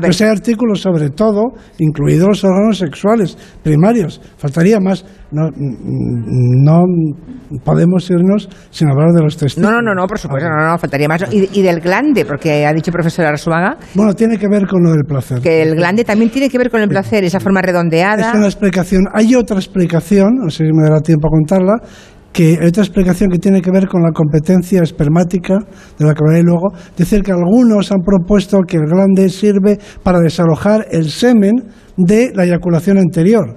Pues 0.00 0.20
hay 0.20 0.28
artículos 0.28 0.80
sobre 0.80 1.10
todo, 1.10 1.42
incluidos 1.78 2.42
los 2.42 2.44
órganos 2.56 2.78
sexuales 2.78 3.36
primarios. 3.62 4.20
Faltaría 4.36 4.80
más. 4.80 5.04
No, 5.30 5.50
no 5.56 6.84
podemos 7.64 8.08
irnos 8.10 8.48
sin 8.70 8.88
hablar 8.88 9.12
de 9.12 9.22
los 9.22 9.36
testículos. 9.36 9.70
No, 9.70 9.82
no, 9.82 9.94
no, 9.94 10.06
por 10.06 10.18
supuesto, 10.18 10.48
no, 10.48 10.70
no, 10.70 10.78
faltaría 10.78 11.08
más. 11.08 11.24
Y, 11.32 11.62
del 11.62 11.80
glande, 11.80 12.24
porque 12.24 12.64
ha 12.64 12.72
dicho 12.72 12.90
el 12.90 12.94
profesor 12.94 13.26
Arzuaga. 13.26 13.76
Bueno, 13.94 14.14
tiene 14.14 14.38
que 14.38 14.48
ver 14.48 14.66
con 14.66 14.82
lo 14.82 14.92
del 14.92 15.04
placer. 15.04 15.40
Que 15.40 15.62
el 15.62 15.74
glande 15.74 16.04
también 16.04 16.30
tiene 16.30 16.48
que 16.48 16.58
ver 16.58 16.70
con 16.70 16.80
el 16.80 16.88
placer, 16.88 17.24
esa 17.24 17.40
forma 17.40 17.60
redondeada. 17.60 18.30
Es 18.30 18.34
una 18.34 18.46
explicación. 18.46 19.04
Hay 19.12 19.34
otra 19.34 19.56
explicación, 19.56 20.36
no 20.36 20.50
sé 20.50 20.64
si 20.64 20.72
me 20.72 20.84
dará 20.84 21.00
tiempo 21.00 21.28
a 21.28 21.30
contarla, 21.30 21.74
que 22.36 22.58
hay 22.60 22.68
otra 22.68 22.82
explicación 22.82 23.30
que 23.30 23.38
tiene 23.38 23.62
que 23.62 23.70
ver 23.70 23.88
con 23.88 24.02
la 24.02 24.10
competencia 24.12 24.82
espermática, 24.82 25.54
de 25.98 26.04
la 26.04 26.12
que 26.12 26.20
hablaré 26.22 26.42
luego, 26.42 26.68
decir 26.94 27.22
que 27.22 27.32
algunos 27.32 27.90
han 27.90 28.02
propuesto 28.02 28.60
que 28.68 28.76
el 28.76 28.84
glande 28.84 29.30
sirve 29.30 29.78
para 30.02 30.20
desalojar 30.20 30.86
el 30.90 31.10
semen 31.10 31.54
de 31.96 32.32
la 32.34 32.44
eyaculación 32.44 32.98
anterior 32.98 33.56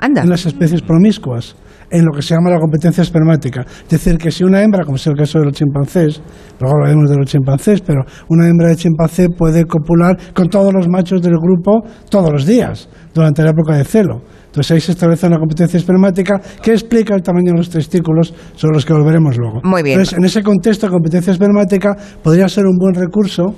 Anda. 0.00 0.22
en 0.22 0.30
las 0.30 0.46
especies 0.46 0.82
promiscuas 0.82 1.56
en 1.90 2.04
lo 2.04 2.12
que 2.12 2.22
se 2.22 2.34
llama 2.34 2.50
la 2.50 2.58
competencia 2.58 3.02
espermática. 3.02 3.64
Es 3.84 3.88
decir, 3.88 4.18
que 4.18 4.30
si 4.30 4.44
una 4.44 4.62
hembra, 4.62 4.84
como 4.84 4.96
es 4.96 5.06
el 5.06 5.14
caso 5.14 5.38
de 5.38 5.46
los 5.46 5.54
chimpancés, 5.54 6.20
luego 6.60 6.76
hablaremos 6.76 7.10
de 7.10 7.16
los 7.16 7.26
chimpancés, 7.26 7.80
pero 7.80 8.02
una 8.28 8.48
hembra 8.48 8.68
de 8.68 8.76
chimpancé 8.76 9.30
puede 9.30 9.64
copular 9.64 10.16
con 10.34 10.48
todos 10.48 10.72
los 10.72 10.88
machos 10.88 11.22
del 11.22 11.36
grupo 11.38 11.82
todos 12.10 12.30
los 12.30 12.46
días, 12.46 12.88
durante 13.14 13.42
la 13.42 13.50
época 13.50 13.76
de 13.76 13.84
celo. 13.84 14.22
Entonces 14.46 14.70
ahí 14.72 14.80
se 14.80 14.92
establece 14.92 15.26
una 15.26 15.38
competencia 15.38 15.78
espermática 15.78 16.40
que 16.62 16.72
explica 16.72 17.14
el 17.14 17.22
tamaño 17.22 17.52
de 17.52 17.58
los 17.58 17.70
testículos, 17.70 18.34
sobre 18.54 18.74
los 18.74 18.84
que 18.84 18.92
volveremos 18.92 19.36
luego. 19.36 19.60
Muy 19.64 19.82
bien. 19.82 19.94
Entonces, 19.94 20.18
en 20.18 20.24
ese 20.24 20.42
contexto, 20.42 20.88
competencia 20.88 21.32
espermática 21.32 21.96
podría 22.22 22.48
ser 22.48 22.66
un 22.66 22.76
buen 22.76 22.94
recurso 22.94 23.54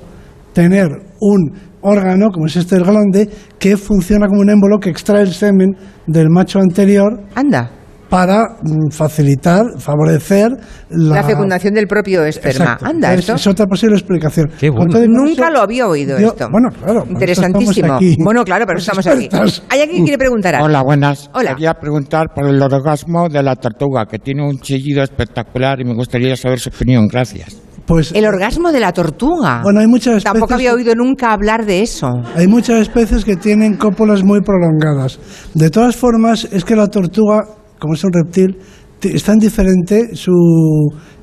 tener 0.53 0.89
un 1.21 1.53
órgano, 1.83 2.29
como 2.33 2.47
es 2.47 2.57
este 2.57 2.77
el 2.77 2.85
glande, 2.85 3.29
que 3.59 3.77
funciona 3.77 4.27
como 4.27 4.41
un 4.41 4.51
émbolo 4.51 4.79
que 4.79 4.91
extrae 4.91 5.23
el 5.23 5.33
semen 5.33 5.71
del 6.07 6.29
macho 6.31 6.59
anterior 6.59 7.23
Anda. 7.35 7.71
para 8.09 8.43
mm, 8.63 8.91
facilitar, 8.91 9.63
favorecer 9.79 10.51
la, 10.91 11.15
La 11.17 11.23
fecundación 11.23 11.75
del 11.75 11.87
propio 11.87 12.25
esperma. 12.25 12.65
Exacto. 12.65 12.87
Anda, 12.87 13.15
es, 13.15 13.21
esto. 13.21 13.35
es 13.35 13.47
otra 13.47 13.67
posible 13.67 13.95
explicación. 13.97 14.51
Qué 14.59 14.69
bueno. 14.69 14.99
Nunca 15.07 15.45
eso, 15.45 15.51
lo 15.53 15.61
había 15.61 15.87
oído 15.87 16.19
yo- 16.19 16.29
esto. 16.29 16.49
Bueno, 16.51 16.69
claro. 16.71 17.05
Interesantísimo. 17.09 17.95
aquí, 17.95 18.17
Bueno, 18.19 18.43
claro, 18.45 18.65
pero 18.67 18.79
estamos 18.79 19.07
aquí. 19.07 19.29
¿Hay 19.69 19.81
alguien 19.81 19.99
que 19.99 20.03
quiere 20.05 20.19
preguntar 20.19 20.57
algo? 20.57 20.67
Hola, 20.67 20.83
buenas. 20.83 21.31
Hola. 21.35 21.51
Quería 21.55 21.75
preguntar 21.75 22.27
por 22.35 22.47
el 22.49 22.61
orgasmo 22.61 23.29
de 23.29 23.43
la 23.43 23.55
tortuga, 23.57 24.07
que 24.07 24.19
tiene 24.19 24.45
un 24.45 24.59
chillido 24.59 25.03
espectacular 25.05 25.81
y 25.81 25.85
me 25.85 25.95
gustaría 25.95 26.35
saber 26.37 26.59
su 26.59 26.71
opinión. 26.71 27.07
Gracias. 27.07 27.57
Pues 27.91 28.13
El 28.15 28.25
orgasmo 28.25 28.71
de 28.71 28.79
la 28.79 28.93
tortuga. 28.93 29.63
Bueno, 29.65 29.81
hay 29.81 29.89
muchas 29.89 30.23
Tampoco 30.23 30.45
especies 30.55 30.71
había 30.71 30.71
que- 30.71 30.91
oído 30.91 30.95
nunca 30.95 31.33
hablar 31.33 31.67
de 31.67 31.83
eso. 31.83 32.07
Hay 32.37 32.47
muchas 32.47 32.83
especies 32.83 33.25
que 33.25 33.35
tienen 33.35 33.77
cópulas 33.77 34.23
muy 34.23 34.41
prolongadas. 34.43 35.19
De 35.55 35.71
todas 35.71 35.97
formas, 35.97 36.47
es 36.53 36.65
que 36.65 36.77
la 36.77 36.87
tortuga, 36.87 37.41
como 37.81 37.95
es 37.95 38.05
un 38.05 38.13
reptil, 38.13 38.57
es 39.03 39.25
tan 39.25 39.39
diferente 39.41 40.15
su 40.15 40.31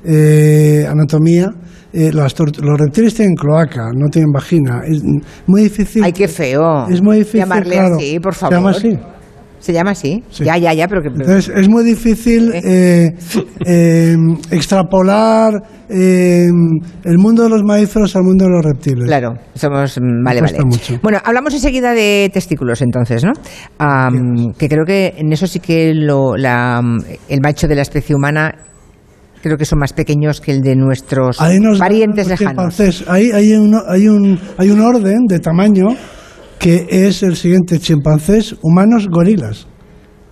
eh, 0.04 0.86
anatomía. 0.86 1.46
Eh, 1.94 2.12
las 2.12 2.38
los 2.38 2.78
reptiles 2.78 3.14
tienen 3.14 3.34
cloaca, 3.34 3.90
no 3.96 4.08
tienen 4.10 4.30
vagina. 4.30 4.82
Es 4.86 5.02
muy 5.46 5.62
difícil. 5.62 6.04
Ay, 6.04 6.12
qué 6.12 6.28
feo. 6.28 6.86
Es 6.88 7.00
muy 7.02 7.16
difícil. 7.20 7.40
Llamarle 7.40 7.76
claro. 7.76 7.96
así, 7.96 8.20
por 8.20 8.34
Se 8.34 8.40
favor. 8.40 8.54
llama 8.58 8.70
así. 8.72 8.98
¿Se 9.60 9.72
llama 9.72 9.90
así? 9.90 10.22
Sí. 10.30 10.44
Ya, 10.44 10.56
ya, 10.56 10.72
ya, 10.72 10.86
pero 10.88 11.02
que... 11.02 11.08
Entonces, 11.08 11.48
es 11.54 11.68
muy 11.68 11.84
difícil 11.84 12.52
eh, 12.54 13.10
eh, 13.66 14.16
extrapolar 14.50 15.52
eh, 15.88 16.46
el 17.04 17.18
mundo 17.18 17.42
de 17.44 17.48
los 17.50 17.62
mamíferos 17.64 18.14
al 18.16 18.22
mundo 18.22 18.44
de 18.44 18.50
los 18.50 18.64
reptiles. 18.64 19.04
Claro, 19.06 19.34
somos... 19.54 19.98
mm, 20.00 20.24
Vale, 20.24 20.40
vale. 20.42 20.58
mucho. 20.64 20.98
Bueno, 21.02 21.18
hablamos 21.24 21.54
enseguida 21.54 21.92
de 21.92 22.30
testículos 22.32 22.82
entonces, 22.82 23.24
¿no? 23.24 23.32
Am, 23.78 24.52
que 24.56 24.68
creo 24.68 24.84
que 24.84 25.14
en 25.16 25.32
eso 25.32 25.46
sí 25.46 25.58
que 25.60 25.92
lo, 25.94 26.36
la, 26.36 26.80
el 27.28 27.40
macho 27.42 27.66
de 27.66 27.74
la 27.74 27.82
especie 27.82 28.14
humana 28.14 28.54
creo 29.42 29.56
que 29.56 29.64
son 29.64 29.78
más 29.78 29.92
pequeños 29.92 30.40
que 30.40 30.50
el 30.52 30.60
de 30.62 30.74
nuestros 30.76 31.38
parientes 31.78 32.28
lejanos. 32.28 32.74
chimpancés. 32.76 33.04
Ahí 33.08 33.30
hay, 33.32 33.52
uno- 33.52 33.82
hay, 33.88 34.08
un, 34.08 34.38
hay 34.56 34.70
un 34.70 34.80
orden 34.80 35.26
de 35.28 35.38
tamaño 35.38 35.88
que 36.58 36.86
es 36.90 37.22
el 37.22 37.36
siguiente: 37.36 37.78
chimpancés, 37.78 38.56
humanos, 38.62 39.08
gorilas. 39.08 39.66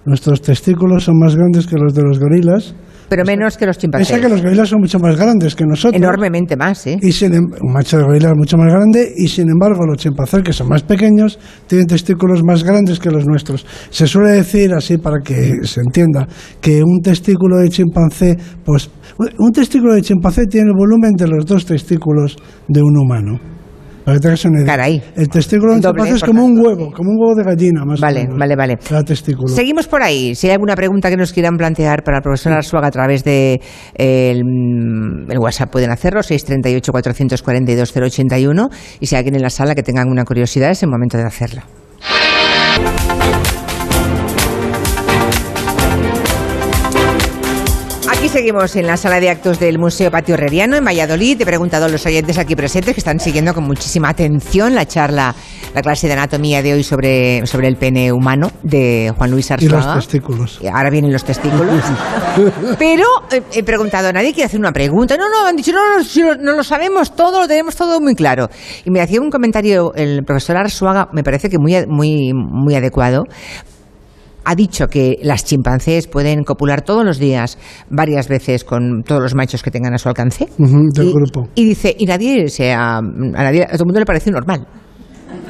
Nuestros 0.05 0.41
testículos 0.41 1.05
son 1.05 1.19
más 1.19 1.35
grandes 1.35 1.67
que 1.67 1.77
los 1.77 1.93
de 1.95 2.03
los 2.03 2.19
gorilas. 2.21 2.75
Pero 3.09 3.25
menos 3.25 3.57
que 3.57 3.67
los 3.67 3.79
chimpancés. 3.79 4.09
Piensa 4.09 4.27
que 4.27 4.33
los 4.33 4.43
gorilas 4.43 4.69
son 4.69 4.81
mucho 4.81 4.99
más 4.99 5.17
grandes 5.17 5.55
que 5.55 5.65
nosotros. 5.65 6.01
Enormemente 6.01 6.57
más, 6.57 6.87
¿eh? 6.89 6.99
Y 7.01 7.13
sin, 7.13 7.35
em- 7.35 7.45
un 7.61 7.73
macho 7.73 7.99
de 7.99 8.05
gorila 8.05 8.31
es 8.31 8.37
mucho 8.37 8.57
más 8.57 8.73
grande 8.73 9.13
y 9.17 9.29
sin 9.29 9.49
embargo 9.49 9.85
los 9.87 9.97
chimpancés 9.99 10.43
que 10.43 10.53
son 10.53 10.69
más 10.69 10.83
pequeños 10.83 11.39
tienen 11.69 11.87
testículos 11.87 12.43
más 12.45 12.65
grandes 12.65 12.99
que 12.99 13.11
los 13.11 13.25
nuestros. 13.25 13.65
Se 13.91 14.07
suele 14.09 14.33
decir 14.33 14.73
así 14.75 14.99
para 14.99 15.21
que 15.21 15.55
se 15.63 15.81
entienda 15.81 16.27
que 16.61 16.83
un 16.83 17.01
testículo 17.01 17.59
de 17.59 17.69
chimpancé, 17.69 18.37
pues 18.65 18.91
un 19.39 19.53
testículo 19.53 19.95
de 19.95 20.03
chimpancé 20.03 20.47
tiene 20.47 20.69
el 20.71 20.77
volumen 20.77 21.13
de 21.17 21.29
los 21.29 21.47
dos 21.47 21.65
testículos 21.65 22.37
de 22.69 22.83
un 22.83 22.97
humano. 22.97 23.56
Caray. 24.65 25.03
El 25.17 25.29
testículo 25.29 25.75
de 25.75 25.81
Doble, 25.81 26.09
es 26.09 26.23
como 26.23 26.45
un 26.45 26.57
huevo, 26.57 26.93
como 26.93 27.11
un 27.11 27.17
huevo 27.19 27.35
de 27.35 27.43
gallina 27.43 27.85
más 27.85 27.99
Vale, 28.01 28.21
o 28.21 28.23
menos. 28.23 28.39
vale, 28.39 28.55
vale. 28.55 28.77
Cada 28.77 29.03
testículo. 29.03 29.49
Seguimos 29.49 29.89
por 29.89 30.01
ahí. 30.03 30.37
Si 30.37 30.47
hay 30.47 30.53
alguna 30.53 30.77
pregunta 30.77 31.11
que 31.11 31.17
nos 31.17 31.33
quieran 31.33 31.57
plantear 31.57 32.05
para 32.05 32.19
el 32.19 32.23
profesor 32.23 32.53
Arzuaga 32.53 32.87
a 32.87 32.93
través 32.93 33.25
de 33.25 33.61
eh, 33.97 34.31
el, 34.31 34.45
mm, 34.45 35.29
el 35.31 35.39
WhatsApp 35.41 35.73
pueden 35.73 35.91
hacerlo, 35.91 36.23
638-442-081. 36.23 38.69
Y 39.01 39.07
si 39.07 39.17
hay 39.17 39.19
alguien 39.19 39.35
en 39.35 39.43
la 39.43 39.51
sala 39.51 39.75
que 39.75 39.83
tenga 39.83 40.03
alguna 40.03 40.25
curiosidad, 40.25 40.71
es 40.71 40.85
el 40.85 40.89
momento 40.89 41.19
de 41.19 41.25
hacerla. 41.25 41.65
Aquí 48.27 48.39
seguimos 48.39 48.75
en 48.75 48.89
la 48.89 48.97
sala 48.97 49.21
de 49.21 49.31
actos 49.31 49.61
del 49.61 49.79
Museo 49.79 50.11
Patio 50.11 50.35
Herreriano 50.35 50.77
en 50.77 50.85
Valladolid. 50.85 51.41
He 51.41 51.47
preguntado 51.47 51.85
a 51.85 51.89
los 51.89 52.05
oyentes 52.07 52.39
aquí 52.39 52.57
presentes 52.57 52.93
que 52.93 52.99
están 52.99 53.21
siguiendo 53.21 53.55
con 53.55 53.63
muchísima 53.63 54.09
atención 54.09 54.75
la 54.75 54.85
charla, 54.85 55.33
la 55.73 55.81
clase 55.81 56.09
de 56.09 56.15
anatomía 56.15 56.61
de 56.61 56.73
hoy 56.73 56.83
sobre, 56.83 57.47
sobre 57.47 57.69
el 57.69 57.77
pene 57.77 58.11
humano 58.11 58.51
de 58.65 59.15
Juan 59.17 59.31
Luis 59.31 59.49
y 59.51 59.53
Arzuaga. 59.53 59.95
los 59.95 60.09
testículos. 60.09 60.59
Y 60.61 60.67
ahora 60.67 60.91
vienen 60.91 61.13
los 61.13 61.23
testículos. 61.23 61.85
Pero 62.81 63.05
eh, 63.31 63.43
he 63.53 63.63
preguntado, 63.63 64.13
nadie 64.13 64.33
quiere 64.33 64.47
hacer 64.47 64.59
una 64.59 64.73
pregunta. 64.73 65.17
No, 65.17 65.29
no, 65.29 65.47
han 65.47 65.55
dicho, 65.55 65.71
no, 65.71 65.79
no, 65.97 66.35
no 66.35 66.53
lo 66.57 66.65
sabemos 66.65 67.15
todo, 67.15 67.43
lo 67.43 67.47
tenemos 67.47 67.77
todo 67.77 68.01
muy 68.01 68.17
claro. 68.17 68.49
Y 68.85 68.91
me 68.91 69.03
hacía 69.03 69.21
un 69.21 69.31
comentario 69.31 69.95
el 69.95 70.25
profesor 70.25 70.57
Arzuaga, 70.57 71.07
me 71.13 71.23
parece 71.23 71.49
que 71.49 71.59
muy, 71.61 71.77
muy, 71.87 72.33
muy 72.35 72.75
adecuado. 72.75 73.23
Ha 74.49 74.55
dicho 74.55 74.87
que 74.87 75.17
las 75.23 75.45
chimpancés 75.45 76.07
pueden 76.07 76.45
copular 76.45 76.83
todos 76.83 77.05
los 77.05 77.19
días, 77.19 77.59
varias 77.91 78.29
veces 78.29 78.63
con 78.65 79.03
todos 79.03 79.21
los 79.21 79.35
machos 79.35 79.61
que 79.63 79.73
tengan 79.73 79.93
a 79.93 79.99
su 79.99 80.09
alcance. 80.09 80.47
Del 80.57 81.09
y, 81.09 81.13
grupo. 81.13 81.49
y 81.57 81.65
dice, 81.65 81.95
y 81.99 82.07
nadie 82.07 82.49
se 82.49 82.73
ha- 82.73 82.99
a 82.99 83.03
nadie, 83.03 83.65
a 83.65 83.73
todo 83.73 83.83
el 83.83 83.87
mundo 83.87 83.99
le 84.01 84.07
parece 84.07 84.31
normal. 84.31 84.67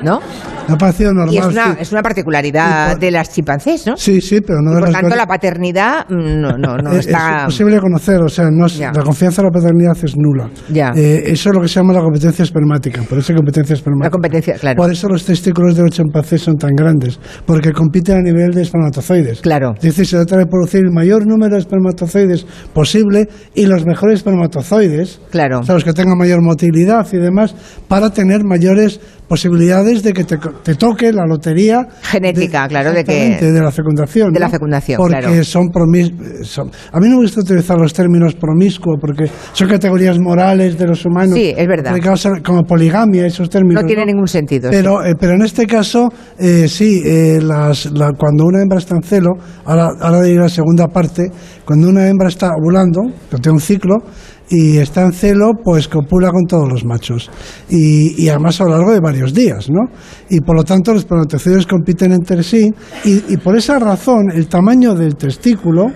¿No? 0.02 0.20
Ha 0.68 0.76
parecido 0.76 1.12
normal. 1.14 1.32
Y 1.34 1.38
es 1.38 1.46
una, 1.46 1.74
sí. 1.74 1.78
es 1.80 1.92
una 1.92 2.02
particularidad 2.02 2.90
por- 2.92 3.00
de 3.00 3.10
las 3.12 3.30
chimpancés, 3.32 3.86
¿no? 3.86 3.96
Sí, 3.96 4.20
sí, 4.20 4.40
pero 4.40 4.60
no 4.60 4.72
Y 4.72 4.74
de 4.74 4.80
por 4.80 4.88
las 4.90 5.00
tanto, 5.00 5.16
la 5.16 5.26
paternidad 5.26 6.06
mm, 6.08 6.40
no, 6.40 6.58
no, 6.58 6.76
no 6.76 6.92
Eh, 6.96 6.98
está. 6.98 7.36
Es 7.36 7.40
imposible 7.42 7.80
conocer, 7.80 8.20
o 8.20 8.28
sea, 8.28 8.48
no 8.50 8.66
es- 8.66 8.78
la 8.78 8.90
confianza 8.92 9.42
en 9.42 9.46
la 9.46 9.52
paternidad 9.52 9.96
es 10.02 10.14
nula. 10.16 10.50
Ya. 10.68 10.90
Eh, 10.96 11.22
eso 11.26 11.50
es 11.50 11.54
lo 11.54 11.62
que 11.62 11.68
se 11.68 11.74
llama 11.80 11.92
la 11.92 12.00
competencia 12.00 12.42
espermática, 12.42 13.02
por 13.08 13.18
eso 13.18 13.32
hay 13.32 13.36
competencia 13.36 13.74
espermática. 13.74 14.06
La 14.06 14.10
competencia, 14.10 14.54
claro. 14.54 14.76
Por 14.76 14.90
eso 14.92 15.08
los 15.08 15.24
testículos 15.24 15.76
de 15.76 15.82
los 15.82 15.90
chimpancés 15.92 16.42
son 16.42 16.56
tan 16.56 16.72
grandes, 16.74 17.18
porque 17.46 17.72
compiten 17.72 18.16
a 18.18 18.22
nivel 18.22 18.50
de 18.50 18.62
espermatozoides. 18.62 19.40
Claro. 19.42 19.74
Es 19.76 19.82
decir, 19.82 20.06
se 20.06 20.16
trata 20.16 20.36
de 20.38 20.46
producir 20.46 20.80
el 20.84 20.90
mayor 20.92 21.26
número 21.26 21.54
de 21.54 21.60
espermatozoides 21.60 22.44
posible 22.74 23.28
y 23.54 23.66
los 23.66 23.86
mejores 23.86 24.16
espermatozoides, 24.16 25.20
Claro. 25.30 25.60
o 25.60 25.62
sea, 25.62 25.74
los 25.76 25.84
que 25.84 25.92
tengan 25.92 26.18
mayor 26.18 26.42
motilidad 26.42 27.06
y 27.12 27.18
demás, 27.18 27.54
para 27.88 28.10
tener 28.10 28.44
mayores 28.44 29.00
posibilidades 29.28 29.85
de 30.02 30.12
que 30.12 30.24
te, 30.24 30.36
te 30.62 30.74
toque 30.74 31.12
la 31.12 31.24
lotería 31.26 31.86
Genética, 32.02 32.66
claro, 32.68 32.92
de 32.92 33.04
que- 33.04 33.38
de 33.40 33.60
la 33.60 33.70
fecundación. 33.70 34.32
de 34.32 34.40
la 34.40 34.48
fecundación, 34.48 34.98
Porque 34.98 35.18
claro. 35.18 35.44
son 35.44 35.68
promis 35.68 36.12
son- 36.42 36.70
A 36.92 36.98
mí 37.00 37.08
no 37.08 37.16
me 37.16 37.22
gusta 37.22 37.40
utilizar 37.40 37.78
los 37.78 37.92
términos 37.92 38.34
promiscuo 38.34 38.96
porque 39.00 39.26
son 39.52 39.68
categorías 39.68 40.18
morales 40.18 40.76
de 40.78 40.86
los 40.86 41.04
humanos. 41.04 41.34
Sí, 41.34 41.54
es 41.56 41.66
verdad. 41.66 41.94
a- 41.94 42.42
Como 42.42 42.62
poligamia, 42.64 43.26
esos 43.26 43.48
términos. 43.48 43.82
No 43.82 43.86
tiene 43.86 44.04
ningún 44.06 44.26
sentido, 44.28 44.70
Pero, 44.70 45.04
eh, 45.04 45.14
pero 45.18 45.34
en 45.34 45.42
este 45.42 45.66
caso, 45.66 46.08
eh, 46.38 46.66
sí, 46.68 47.02
eh, 47.04 47.38
las, 47.42 47.86
la- 47.92 48.12
cuando 48.18 48.44
una 48.46 48.62
hembra 48.62 48.78
está 48.78 48.96
en 48.96 49.02
celo, 49.02 49.30
ahora, 49.64 49.88
ahora 50.00 50.22
diré 50.22 50.38
la 50.40 50.48
segunda 50.48 50.88
parte, 50.88 51.30
cuando 51.64 51.88
una 51.88 52.08
hembra 52.08 52.28
está 52.28 52.50
ovulando, 52.58 53.00
que 53.30 53.36
tiene 53.38 53.54
un 53.54 53.60
ciclo, 53.60 53.94
y 54.48 54.78
está 54.78 55.02
en 55.02 55.12
celo, 55.12 55.52
pues 55.62 55.88
copula 55.88 56.30
con 56.30 56.46
todos 56.46 56.68
los 56.68 56.84
machos. 56.84 57.30
Y, 57.68 58.22
y 58.22 58.28
además 58.28 58.60
a 58.60 58.64
lo 58.64 58.70
largo 58.70 58.92
de 58.92 59.00
varios 59.00 59.34
días, 59.34 59.68
¿no? 59.70 59.90
Y 60.30 60.40
por 60.40 60.56
lo 60.56 60.64
tanto 60.64 60.92
los 60.92 61.02
espermatozoides 61.02 61.66
compiten 61.66 62.12
entre 62.12 62.42
sí, 62.42 62.70
y, 63.04 63.34
y 63.34 63.36
por 63.38 63.56
esa 63.56 63.78
razón 63.78 64.30
el 64.32 64.48
tamaño 64.48 64.94
del 64.94 65.16
testículo 65.16 65.86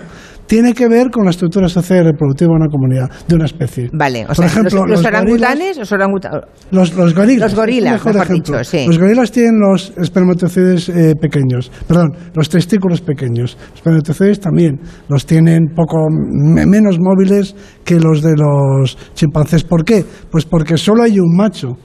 tiene 0.50 0.74
que 0.74 0.88
ver 0.88 1.10
con 1.12 1.22
la 1.24 1.30
estructura 1.30 1.68
social 1.68 2.00
y 2.00 2.06
reproductiva 2.10 2.48
de 2.50 2.56
una 2.56 2.66
comunidad, 2.68 3.08
de 3.28 3.36
una 3.36 3.44
especie. 3.44 3.88
Vale, 3.92 4.24
o 4.24 4.26
Por 4.26 4.34
sea, 4.34 4.46
ejemplo, 4.46 4.80
los, 4.80 4.88
los 4.90 4.98
los 4.98 5.06
orangutanes, 5.06 5.78
los 5.78 5.92
oranguta- 5.92 6.40
los, 6.72 6.92
los 6.96 7.14
gorilas. 7.14 7.52
Los 7.52 7.54
gorilas, 7.60 8.04
mejor 8.04 8.28
dicho, 8.28 8.64
sí. 8.64 8.84
Los 8.84 8.98
gorilas 8.98 9.30
tienen 9.30 9.60
los 9.60 9.92
espermatozoides 9.96 10.88
eh, 10.88 11.14
pequeños, 11.20 11.70
perdón, 11.86 12.16
los 12.34 12.48
testículos 12.48 13.00
pequeños. 13.00 13.56
Los 13.68 13.74
espermatozoides 13.76 14.40
también 14.40 14.80
los 15.08 15.24
tienen 15.24 15.68
poco 15.76 16.08
me- 16.10 16.66
menos 16.66 16.96
móviles 16.98 17.54
que 17.84 18.00
los 18.00 18.20
de 18.20 18.34
los 18.36 18.98
chimpancés. 19.14 19.62
¿Por 19.62 19.84
qué? 19.84 20.04
Pues 20.32 20.44
porque 20.46 20.76
solo 20.76 21.04
hay 21.04 21.20
un 21.20 21.36
macho 21.36 21.76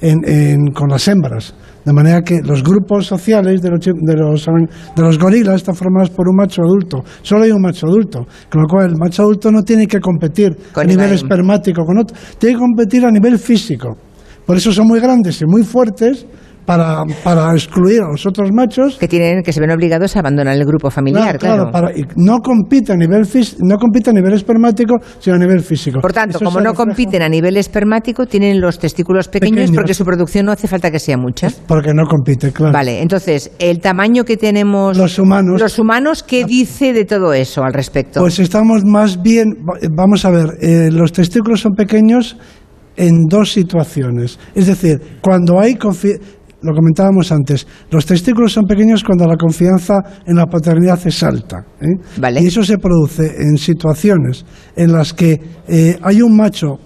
en- 0.00 0.24
en- 0.24 0.66
con 0.72 0.88
las 0.88 1.06
hembras. 1.08 1.54
De 1.84 1.92
manera 1.92 2.20
que 2.20 2.40
los 2.42 2.62
grupos 2.62 3.06
sociales 3.06 3.62
de 3.62 3.70
los, 3.70 3.80
de, 3.80 4.14
los, 4.14 4.44
de 4.44 5.02
los 5.02 5.18
gorilas 5.18 5.56
están 5.56 5.74
formados 5.74 6.10
por 6.10 6.28
un 6.28 6.36
macho 6.36 6.60
adulto. 6.62 7.02
Solo 7.22 7.44
hay 7.44 7.50
un 7.50 7.62
macho 7.62 7.86
adulto. 7.86 8.26
Con 8.50 8.62
lo 8.62 8.68
cual, 8.68 8.90
el 8.90 8.96
macho 8.98 9.22
adulto 9.22 9.50
no 9.50 9.62
tiene 9.62 9.86
que 9.86 9.98
competir 9.98 10.54
Con 10.72 10.84
a 10.84 10.86
nivel 10.86 11.12
espermático 11.12 11.84
con 11.84 11.98
otro. 11.98 12.14
Tiene 12.38 12.56
que 12.56 12.60
competir 12.60 13.06
a 13.06 13.10
nivel 13.10 13.38
físico. 13.38 13.96
Por 14.44 14.56
eso 14.56 14.72
son 14.72 14.86
muy 14.86 15.00
grandes 15.00 15.40
y 15.40 15.44
muy 15.46 15.62
fuertes 15.62 16.26
para, 16.68 17.02
para 17.24 17.50
excluir 17.54 18.02
a 18.02 18.08
los 18.10 18.26
otros 18.26 18.50
machos. 18.52 18.98
que 18.98 19.08
tienen 19.08 19.42
que 19.42 19.54
se 19.54 19.60
ven 19.60 19.70
obligados 19.70 20.14
a 20.16 20.20
abandonar 20.20 20.54
el 20.54 20.66
grupo 20.66 20.90
familiar, 20.90 21.38
claro. 21.38 21.70
para- 21.72 21.96
y 21.96 22.04
no 22.16 22.40
compite 22.40 22.92
a 22.92 22.96
nivel 22.96 23.24
fis- 23.24 23.56
no 23.58 23.78
compite 23.78 24.10
a 24.10 24.12
nivel 24.12 24.34
espermático, 24.34 24.96
sino 25.18 25.36
a 25.36 25.38
nivel 25.38 25.60
físico. 25.60 25.98
Por 26.02 26.12
tanto, 26.12 26.36
Eso 26.36 26.44
como 26.44 26.60
no 26.60 26.72
refleja- 26.72 26.76
compiten 26.84 27.22
a 27.22 27.28
nivel 27.30 27.56
espermático, 27.56 28.26
tienen 28.26 28.60
los 28.60 28.78
testículos 28.78 29.28
pequeños, 29.28 29.60
Pequeños. 29.60 29.76
porque 29.76 29.94
su 29.94 30.04
producción 30.04 30.44
no 30.44 30.52
hace 30.52 30.68
falta 30.68 30.90
que 30.90 30.98
sea 30.98 31.16
mucha. 31.16 31.48
Porque 31.66 31.94
no 31.94 32.04
compite, 32.06 32.52
claro. 32.52 32.74
Vale, 32.74 33.00
entonces, 33.00 33.50
el 33.58 33.80
tamaño 33.80 34.24
que 34.24 34.36
tenemos 34.36 34.98
Los 34.98 35.18
humanos. 35.18 35.58
los 35.62 35.78
humanos, 35.78 36.22
¿qué 36.22 36.44
dice 36.44 36.92
de 36.92 37.06
todo 37.06 37.32
eso 37.32 37.64
al 37.64 37.72
respecto? 37.72 38.20
Pues 38.20 38.38
estamos 38.40 38.84
más 38.84 39.22
bien, 39.22 39.46
va- 39.66 39.78
vamos 39.90 40.26
a 40.26 40.30
ver, 40.30 40.48
eh, 40.60 40.90
los 40.92 41.12
testículos 41.12 41.60
son 41.62 41.72
pequeños 41.72 42.36
en 42.96 43.26
dos 43.30 43.52
situaciones. 43.52 44.40
Es 44.56 44.66
decir, 44.66 45.00
cuando 45.22 45.60
hay 45.60 45.76
lo 46.62 46.74
comentábamos 46.74 47.30
antes, 47.30 47.66
los 47.90 48.04
testículos 48.04 48.52
son 48.52 48.64
pequeños 48.64 49.04
cuando 49.04 49.26
la 49.26 49.36
confianza 49.36 49.94
en 50.26 50.36
la 50.36 50.46
paternidad 50.46 50.98
es 51.06 51.22
alta. 51.22 51.64
¿eh? 51.80 51.86
Vale. 52.20 52.40
Y 52.42 52.46
eso 52.46 52.62
se 52.64 52.78
produce 52.78 53.26
en 53.40 53.56
situaciones 53.56 54.44
en 54.76 54.92
las 54.92 55.12
que 55.12 55.40
eh, 55.68 55.98
hay 56.02 56.20
un 56.22 56.36
macho, 56.36 56.78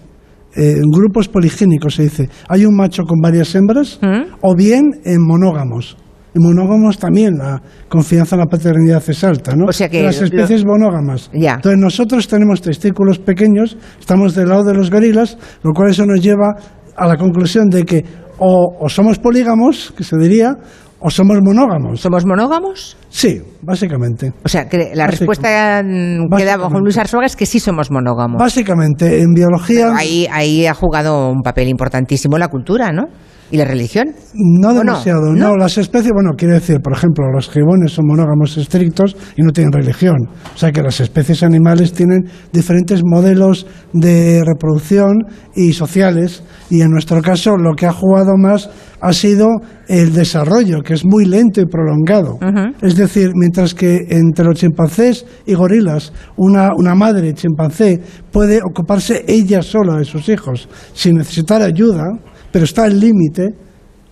eh, 0.55 0.75
en 0.77 0.91
grupos 0.91 1.29
poligénicos 1.29 1.95
se 1.95 2.03
dice, 2.03 2.29
hay 2.49 2.67
un 2.67 2.77
macho 2.77 3.05
con 3.05 3.19
varias 3.21 3.55
hembras, 3.55 3.99
¿Mm? 4.03 4.35
o 4.43 4.55
bien 4.55 4.83
en 5.05 5.27
monógamos. 5.27 5.97
En 6.35 6.43
monógamos 6.43 6.99
también 6.99 7.35
la 7.39 7.61
confianza 7.91 8.37
en 8.37 8.41
la 8.41 8.47
paternidad 8.47 9.03
es 9.07 9.23
alta, 9.25 9.55
¿no? 9.55 9.67
O 9.67 9.73
sea 9.73 9.89
que 9.91 10.03
las 10.03 10.19
lo- 10.19 10.27
especies 10.27 10.65
monógamas. 10.65 11.31
Ya. 11.35 11.55
Entonces 11.57 11.79
nosotros 11.79 12.27
tenemos 12.27 12.61
testículos 12.63 13.19
pequeños, 13.19 13.77
estamos 14.01 14.35
del 14.35 14.49
lado 14.49 14.65
de 14.65 14.75
los 14.75 14.91
gorilas, 14.91 15.37
lo 15.63 15.73
cual 15.73 15.91
eso 15.91 16.07
nos 16.07 16.23
lleva 16.23 16.55
a 16.97 17.07
la 17.07 17.17
conclusión 17.17 17.69
de 17.69 17.85
que 17.85 18.05
o, 18.39 18.77
o 18.81 18.89
somos 18.89 19.19
polígamos, 19.19 19.93
que 19.97 20.05
se 20.05 20.17
diría, 20.17 20.57
o 21.03 21.11
somos 21.11 21.39
monógamos. 21.43 22.01
¿Somos 22.01 22.25
monógamos? 22.25 22.97
Sí, 23.09 23.41
básicamente. 23.61 24.33
O 24.45 24.49
sea, 24.49 24.69
que 24.69 24.93
la 24.95 25.07
respuesta 25.07 25.83
que 25.83 26.45
da 26.45 26.57
bajo 26.57 26.71
básicamente. 26.71 26.81
Luis 26.81 26.99
Arzuaga 26.99 27.27
es 27.27 27.37
que 27.37 27.47
sí 27.47 27.59
somos 27.59 27.91
monógamos. 27.91 28.39
Básicamente, 28.39 29.21
en 29.21 29.35
biología 29.35 29.97
ahí, 29.97 30.27
ahí 30.31 30.67
ha 30.67 30.75
jugado 30.75 31.31
un 31.31 31.43
papel 31.43 31.69
importantísimo 31.69 32.39
la 32.39 32.49
cultura, 32.49 32.93
¿no? 32.93 33.07
¿Y 33.53 33.59
la 33.59 33.67
religión? 33.67 34.15
no 34.35 34.73
demasiado. 34.73 35.35
¿No? 35.35 35.51
No? 35.51 35.57
las 35.57 35.77
especies, 35.77 36.11
bueno, 36.15 36.31
quiero 36.39 36.55
decir, 36.55 36.81
por 36.81 36.95
ejemplo, 36.95 37.31
los 37.31 37.51
gibones 37.51 37.93
son 37.93 38.07
monógamos 38.07 38.57
estrictos 38.57 39.15
y 39.37 39.43
no 39.43 39.53
tienen 39.53 39.73
religión. 39.73 40.17
O 40.55 40.57
sea 40.57 40.73
que 40.73 40.83
las 40.83 41.01
especies 41.01 41.43
animales 41.43 41.93
tienen 41.93 42.25
diferentes 42.51 43.03
modelos 43.05 43.67
de 43.93 44.43
reproducción 44.43 45.19
y 45.55 45.75
sociales 45.75 46.43
y 46.71 46.81
en 46.81 46.91
nuestro 46.91 47.21
caso 47.21 47.59
lo 47.59 47.75
que 47.75 47.85
ha 47.85 47.93
jugado 47.93 48.39
más 48.39 48.71
ha 49.03 49.13
sido 49.13 49.49
el 49.89 50.15
desarrollo, 50.15 50.81
que 50.81 50.95
es 50.95 51.05
muy 51.05 51.27
lento 51.27 51.61
y 51.61 51.67
prolongado. 51.67 52.39
Es 52.81 52.97
decir, 52.97 53.33
mientras 53.35 53.75
que 53.75 54.07
entre 54.09 54.45
los 54.45 54.55
chimpancés 54.55 55.27
y 55.45 55.55
gorilas 55.55 56.13
una, 56.37 56.71
una 56.77 56.95
madre 56.95 57.35
chimpancé 57.35 58.01
puede 58.31 58.61
ocuparse 58.63 59.25
ella 59.27 59.61
sola 59.61 59.99
de 59.99 60.05
sus 60.05 60.29
hijos 60.29 60.69
sin 60.95 61.17
necesitar 61.17 61.61
ayuda, 61.63 62.05
pero 62.53 62.65
está 62.65 62.85
al 62.85 63.01
límite, 63.01 63.49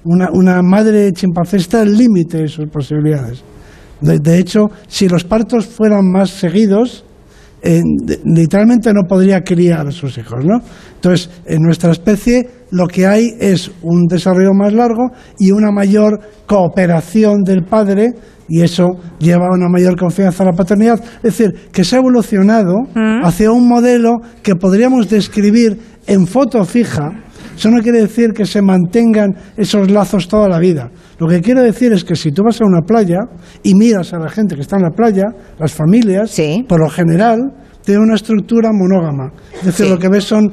una, 0.04 0.28
una 0.32 0.62
madre 0.62 1.12
chimpancé 1.12 1.58
está 1.58 1.82
al 1.82 1.96
límite 1.96 2.38
de 2.38 2.48
sus 2.48 2.66
posibilidades. 2.68 3.42
De, 4.00 4.18
de 4.18 4.38
hecho, 4.38 4.66
si 4.88 5.08
los 5.08 5.24
partos 5.24 5.66
fueran 5.66 6.10
más 6.10 6.30
seguidos, 6.30 7.04
eh, 7.62 7.82
de- 8.04 8.18
literalmente 8.24 8.90
no 8.94 9.02
podría 9.06 9.42
criar 9.42 9.86
a 9.86 9.90
sus 9.90 10.16
hijos, 10.16 10.42
¿no? 10.44 10.60
Entonces, 10.94 11.28
en 11.44 11.60
nuestra 11.60 11.92
especie 11.92 12.48
lo 12.70 12.86
que 12.86 13.06
hay 13.06 13.34
es 13.38 13.70
un 13.82 14.06
desarrollo 14.06 14.54
más 14.54 14.72
largo 14.72 15.10
y 15.38 15.50
una 15.50 15.70
mayor 15.70 16.20
cooperación 16.46 17.42
del 17.44 17.64
padre 17.64 18.12
y 18.48 18.62
eso 18.62 18.88
lleva 19.18 19.46
a 19.46 19.54
una 19.54 19.68
mayor 19.68 19.96
confianza 19.98 20.42
en 20.42 20.50
la 20.50 20.56
paternidad. 20.56 21.00
Es 21.22 21.36
decir, 21.36 21.54
que 21.70 21.84
se 21.84 21.96
ha 21.96 21.98
evolucionado 21.98 22.74
hacia 23.22 23.52
un 23.52 23.68
modelo 23.68 24.16
que 24.42 24.54
podríamos 24.56 25.08
describir 25.10 25.78
en 26.06 26.26
foto 26.26 26.64
fija. 26.64 27.10
Eso 27.60 27.70
no 27.70 27.82
quiere 27.82 28.00
decir 28.00 28.32
que 28.32 28.46
se 28.46 28.62
mantengan 28.62 29.34
esos 29.54 29.90
lazos 29.90 30.26
toda 30.28 30.48
la 30.48 30.58
vida. 30.58 30.90
Lo 31.18 31.28
que 31.28 31.42
quiero 31.42 31.62
decir 31.62 31.92
es 31.92 32.04
que 32.04 32.16
si 32.16 32.32
tú 32.32 32.42
vas 32.42 32.58
a 32.62 32.64
una 32.64 32.80
playa 32.80 33.18
y 33.62 33.74
miras 33.74 34.14
a 34.14 34.18
la 34.18 34.30
gente 34.30 34.54
que 34.54 34.62
está 34.62 34.76
en 34.76 34.84
la 34.84 34.90
playa, 34.92 35.24
las 35.58 35.74
familias, 35.74 36.30
Sí. 36.30 36.64
por 36.66 36.80
lo 36.80 36.88
general, 36.88 37.52
tienen 37.84 38.04
una 38.04 38.14
estructura 38.14 38.70
monógama. 38.72 39.30
Es 39.58 39.66
decir, 39.66 39.84
Sí. 39.84 39.92
lo 39.92 39.98
que 39.98 40.08
ves 40.08 40.24
son 40.24 40.50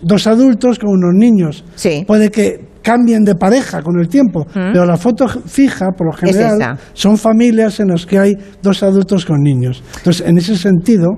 dos 0.00 0.26
adultos 0.26 0.78
con 0.78 0.88
unos 0.88 1.12
niños. 1.14 1.66
Sí. 1.74 2.04
Puede 2.06 2.30
que 2.30 2.64
cambien 2.80 3.24
de 3.24 3.34
pareja 3.34 3.82
con 3.82 4.00
el 4.00 4.08
tiempo, 4.08 4.46
pero 4.54 4.86
la 4.86 4.96
foto 4.96 5.28
fija, 5.28 5.90
por 5.94 6.06
lo 6.06 6.12
general, 6.14 6.78
son 6.94 7.18
familias 7.18 7.78
en 7.78 7.88
las 7.88 8.06
que 8.06 8.18
hay 8.18 8.32
dos 8.62 8.82
adultos 8.82 9.26
con 9.26 9.36
niños. 9.42 9.84
Entonces, 9.98 10.26
en 10.26 10.38
ese 10.38 10.56
sentido, 10.56 11.08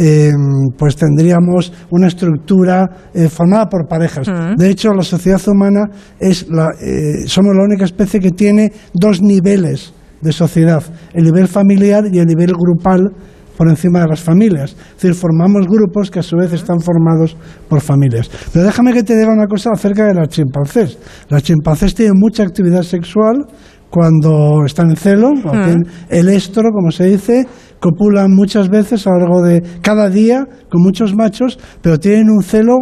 eh, 0.00 0.30
pues 0.76 0.94
tendríamos 0.94 1.72
una 1.90 2.06
estructura 2.06 2.88
eh, 3.12 3.28
formada 3.28 3.68
por 3.68 3.88
parejas. 3.88 4.28
De 4.56 4.70
hecho, 4.70 4.94
la 4.94 5.02
sociedad 5.02 5.40
humana 5.48 5.86
es 6.20 6.48
la, 6.48 6.68
eh, 6.80 7.26
somos 7.26 7.54
la 7.56 7.64
única 7.64 7.84
especie 7.84 8.20
que 8.20 8.30
tiene 8.30 8.72
dos 8.94 9.20
niveles 9.20 9.92
de 10.20 10.32
sociedad, 10.32 10.84
el 11.12 11.24
nivel 11.24 11.48
familiar 11.48 12.04
y 12.12 12.18
el 12.18 12.26
nivel 12.26 12.52
grupal 12.52 13.10
por 13.56 13.68
encima 13.68 14.00
de 14.02 14.06
las 14.06 14.20
familias. 14.20 14.76
Es 14.96 15.02
decir, 15.02 15.14
formamos 15.14 15.66
grupos 15.66 16.12
que 16.12 16.20
a 16.20 16.22
su 16.22 16.36
vez 16.36 16.52
están 16.52 16.78
formados 16.80 17.36
por 17.68 17.80
familias. 17.80 18.30
Pero 18.52 18.64
déjame 18.64 18.92
que 18.92 19.02
te 19.02 19.16
diga 19.16 19.32
una 19.32 19.48
cosa 19.48 19.70
acerca 19.74 20.06
de 20.06 20.14
las 20.14 20.28
chimpancés. 20.28 20.96
Las 21.28 21.42
chimpancés 21.42 21.92
tienen 21.92 22.14
mucha 22.16 22.44
actividad 22.44 22.82
sexual 22.82 23.46
cuando 23.90 24.64
están 24.64 24.90
en 24.90 24.96
celo, 24.96 25.30
cuando 25.42 25.64
tienen 25.64 25.86
el 26.08 26.28
estro, 26.28 26.70
como 26.72 26.90
se 26.90 27.06
dice, 27.06 27.46
copulan 27.80 28.34
muchas 28.34 28.68
veces 28.68 29.06
a 29.06 29.10
lo 29.10 29.18
largo 29.18 29.42
de 29.42 29.62
cada 29.82 30.10
día 30.10 30.44
con 30.70 30.82
muchos 30.82 31.14
machos, 31.14 31.58
pero 31.80 31.98
tienen 31.98 32.30
un 32.30 32.42
celo 32.42 32.76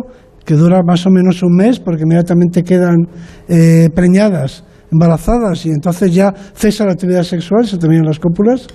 que 0.45 0.55
dura 0.55 0.81
más 0.87 1.07
o 1.07 1.11
menos 1.11 1.43
un 1.43 1.55
mes 1.57 1.81
porque 1.81 2.03
inmediatamente 2.03 2.63
quedan 2.63 2.97
eh, 3.49 3.89
preñadas, 3.95 4.65
embarazadas 4.93 5.67
y 5.67 5.71
entonces 5.71 6.15
ya 6.15 6.33
cesa 6.55 6.87
la 6.87 6.93
actividad 6.93 7.25
sexual, 7.25 7.67
se 7.67 7.79
terminan 7.79 8.07
las 8.07 8.19
cópulas, 8.19 8.67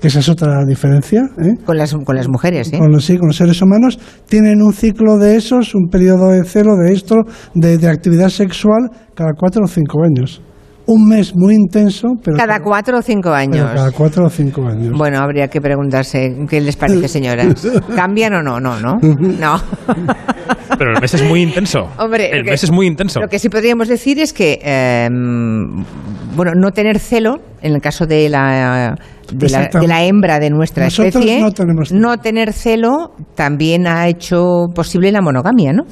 que 0.00 0.08
esa 0.08 0.18
es 0.18 0.28
otra 0.28 0.64
diferencia. 0.66 1.22
¿eh? 1.42 1.54
Con 1.64 1.78
las, 1.78 1.94
con 1.94 2.14
las 2.14 2.28
mujeres, 2.28 2.72
¿eh? 2.72 2.78
Con 2.78 2.92
los, 2.92 3.06
sí, 3.06 3.16
con 3.16 3.28
los 3.28 3.36
seres 3.36 3.60
humanos, 3.62 3.98
tienen 4.28 4.60
un 4.60 4.74
ciclo 4.74 5.16
de 5.16 5.36
esos, 5.36 5.74
un 5.74 5.88
periodo 5.88 6.30
de 6.30 6.44
celo, 6.44 6.76
de 6.76 6.92
esto, 6.92 7.16
de, 7.54 7.78
de 7.78 7.88
actividad 7.88 8.28
sexual 8.28 8.90
cada 9.14 9.30
cuatro 9.32 9.64
o 9.64 9.68
cinco 9.68 10.04
años. 10.04 10.42
Un 10.86 11.08
mes 11.08 11.32
muy 11.34 11.54
intenso, 11.54 12.08
pero 12.22 12.36
Cada 12.36 12.60
cuatro 12.60 12.98
o 12.98 13.02
cinco 13.02 13.30
pero 13.30 13.34
años. 13.34 13.70
cada 13.74 13.90
cuatro 13.90 14.26
o 14.26 14.30
cinco 14.30 14.66
años. 14.66 14.92
Bueno, 14.96 15.18
habría 15.20 15.48
que 15.48 15.60
preguntarse 15.60 16.36
qué 16.48 16.60
les 16.60 16.76
parece, 16.76 17.08
señoras. 17.08 17.66
¿Cambian 17.96 18.34
o 18.34 18.42
no? 18.42 18.60
No, 18.60 18.78
no. 18.80 18.98
No. 19.00 19.56
Pero 20.76 20.92
el 20.92 21.00
mes 21.00 21.14
es 21.14 21.22
muy 21.22 21.40
intenso. 21.42 21.88
Hombre, 21.98 22.30
el 22.30 22.44
que- 22.44 22.50
mes 22.50 22.64
es 22.64 22.70
muy 22.70 22.86
intenso. 22.86 23.20
Lo 23.20 23.28
que 23.28 23.38
sí 23.38 23.48
podríamos 23.48 23.86
decir 23.88 24.18
es 24.18 24.32
que, 24.32 24.58
eh, 24.62 25.08
bueno, 26.34 26.52
no 26.56 26.70
tener 26.72 26.98
celo, 26.98 27.36
en 27.64 27.74
el 27.74 27.80
caso 27.80 28.06
de 28.06 28.28
la, 28.28 28.94
de 29.32 29.48
la, 29.48 29.58
Exacto. 29.58 29.80
de 29.80 29.88
la 29.88 30.04
hembra 30.04 30.38
de 30.38 30.50
nuestra 30.50 30.84
Nosotros 30.84 31.14
especie, 31.16 31.40
no 31.40 31.50
tenemos 31.50 31.88
celo. 31.88 32.00
no 32.00 32.18
tener 32.18 32.52
celo 32.52 33.12
también 33.34 33.86
ha 33.86 34.06
hecho 34.06 34.66
posible 34.74 35.10
la 35.10 35.20
monogamia, 35.22 35.72
¿no? 35.72 35.82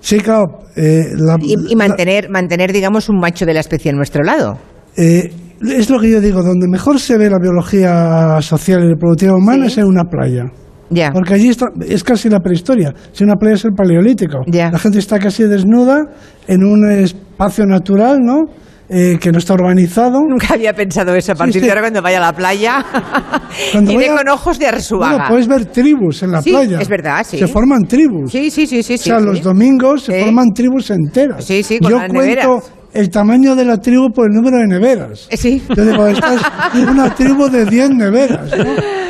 Sí, 0.00 0.18
claro. 0.20 0.44
eh, 0.76 1.00
la- 1.16 1.36
Y, 1.40 1.72
y 1.72 1.76
mantener, 1.76 2.28
mantener, 2.30 2.72
digamos, 2.72 3.08
un 3.08 3.18
macho 3.18 3.46
de 3.46 3.54
la 3.54 3.60
especie 3.60 3.90
a 3.90 3.94
nuestro 3.94 4.22
lado. 4.22 4.58
Eh, 4.96 5.32
es 5.66 5.88
lo 5.88 5.98
que 5.98 6.10
yo 6.10 6.20
digo, 6.20 6.42
donde 6.42 6.68
mejor 6.68 7.00
se 7.00 7.16
ve 7.16 7.30
la 7.30 7.38
biología 7.40 8.36
social 8.42 8.84
y 8.84 8.88
reproductiva 8.88 9.34
humana 9.34 9.64
Sí. 9.66 9.72
es 9.72 9.78
en 9.78 9.84
una 9.86 10.04
playa. 10.04 10.44
Ya. 10.90 11.10
Porque 11.10 11.34
allí 11.34 11.48
está, 11.48 11.66
es 11.88 12.04
casi 12.04 12.28
la 12.28 12.40
prehistoria. 12.40 12.92
Si 13.12 13.24
una 13.24 13.36
playa 13.36 13.54
es 13.54 13.64
el 13.64 13.72
paleolítico. 13.72 14.40
Ya. 14.46 14.70
La 14.70 14.78
gente 14.78 14.98
está 14.98 15.18
casi 15.18 15.44
desnuda 15.44 16.02
en 16.46 16.62
un 16.62 16.90
espacio 16.90 17.64
natural, 17.64 18.18
¿no? 18.22 18.40
Eh, 18.88 19.16
que 19.18 19.32
no 19.32 19.38
está 19.38 19.54
urbanizado. 19.54 20.20
Nunca 20.28 20.54
había 20.54 20.74
pensado 20.74 21.14
eso. 21.14 21.32
A 21.32 21.34
partir 21.34 21.54
sí. 21.54 21.60
de 21.60 21.70
ahora, 21.70 21.80
cuando 21.82 22.02
vaya 22.02 22.18
a 22.18 22.20
la 22.20 22.32
playa, 22.34 22.84
Cuando 23.72 23.92
iré 23.92 24.10
vaya- 24.10 24.16
con 24.18 24.28
ojos 24.28 24.58
de 24.58 24.66
Arzuaga. 24.66 25.10
Bueno, 25.12 25.24
puedes 25.28 25.48
ver 25.48 25.64
tribus 25.66 26.22
en 26.22 26.32
la 26.32 26.42
Sí, 26.42 26.50
playa. 26.50 26.80
es 26.80 26.88
verdad, 26.88 27.24
sí. 27.26 27.38
Se 27.38 27.46
forman 27.46 27.84
tribus. 27.84 28.30
Sí, 28.30 28.50
sí, 28.50 28.66
sí, 28.66 28.82
sí. 28.82 28.94
o 28.94 28.98
sea, 28.98 29.20
los 29.20 29.40
domingos 29.42 30.02
se 30.04 30.20
forman 30.24 30.52
tribus 30.52 30.90
enteras. 30.90 31.44
Sí, 31.44 31.62
sí, 31.62 31.78
con 31.78 31.90
Yo 31.92 31.96
las 31.98 32.08
cuento 32.10 32.26
neveras. 32.26 32.72
el 32.92 33.08
tamaño 33.10 33.56
de 33.56 33.64
la 33.64 33.78
tribu 33.78 34.10
por 34.12 34.26
el 34.28 34.34
número 34.34 34.58
de 34.58 34.66
neveras. 34.66 35.28
Eh, 35.30 35.36
Sí. 35.38 35.62
Yo 35.74 35.84
digo, 35.84 36.06
esta 36.06 36.34
es 36.34 36.42
una 36.88 37.14
tribu 37.14 37.48
de 37.48 37.64
10 37.64 37.90
neveras. 37.90 38.50
¿no? 38.56 38.64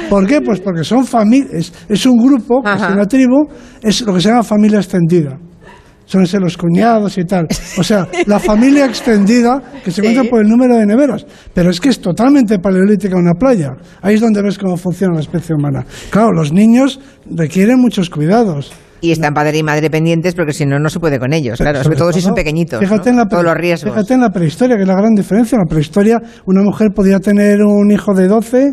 ¿Por 0.09 0.27
qué? 0.27 0.41
Pues 0.41 0.61
porque 0.61 0.85
son 0.85 1.05
familias. 1.05 1.73
Es 1.89 2.07
un 2.07 2.17
grupo, 2.25 2.63
es 2.65 2.81
una 2.81 3.07
tribu, 3.07 3.45
es 3.83 4.01
lo 4.03 4.15
que 4.15 4.21
se 4.21 4.29
llama 4.29 4.45
familia 4.45 4.79
extendida. 4.79 5.37
Son 6.15 6.23
ese 6.23 6.39
los 6.39 6.57
cuñados 6.57 7.19
y 7.19 7.25
tal. 7.25 7.49
O 7.77 7.83
sea, 7.83 8.07
la 8.27 8.39
familia 8.39 8.87
extendida 8.87 9.61
que 9.83 9.91
se 9.91 10.01
Sí. 10.01 10.03
cuenta 10.03 10.23
por 10.31 10.41
el 10.43 10.49
número 10.49 10.77
de 10.77 10.87
neveras. 10.87 11.27
Pero 11.53 11.71
es 11.71 11.81
que 11.81 11.89
es 11.89 12.01
totalmente 12.01 12.61
paleolítica 12.61 13.17
una 13.17 13.33
playa. 13.33 13.71
Ahí 14.01 14.15
es 14.15 14.21
donde 14.21 14.41
ves 14.41 14.57
cómo 14.57 14.77
funciona 14.77 15.15
la 15.15 15.23
especie 15.23 15.57
humana. 15.57 15.85
Claro, 16.11 16.31
los 16.31 16.53
niños 16.53 17.01
requieren 17.29 17.81
muchos 17.81 18.11
cuidados. 18.11 18.73
Y 19.01 19.11
están 19.11 19.35
padre 19.35 19.59
y 19.59 19.65
madre 19.65 19.91
pendientes 19.91 20.37
porque 20.37 20.53
si 20.53 20.65
no, 20.67 20.79
no 20.79 20.89
se 20.89 21.01
puede 21.01 21.19
con 21.19 21.33
ellos. 21.33 21.59
Claro, 21.59 21.83
sobre 21.83 21.97
todo 21.97 22.13
si 22.13 22.21
son 22.21 22.35
pequeñitos. 22.35 22.79
Fíjate 22.79 23.11
¿no? 23.11 23.11
en 23.11 23.17
la 23.17 23.27
Todos 23.27 23.43
los 23.43 23.55
riesgos. 23.55 23.93
Fíjate 23.93 24.15
en 24.15 24.21
la 24.21 24.31
prehistoria, 24.31 24.77
que 24.77 24.83
es 24.83 24.89
la 24.89 24.95
gran 24.95 25.17
diferencia. 25.17 25.57
En 25.57 25.63
la 25.63 25.69
prehistoria, 25.69 26.21
una 26.47 26.63
mujer 26.63 26.91
podía 26.95 27.19
tener 27.19 27.61
un 27.65 27.91
hijo 27.91 28.15
de 28.15 28.29
12 28.29 28.73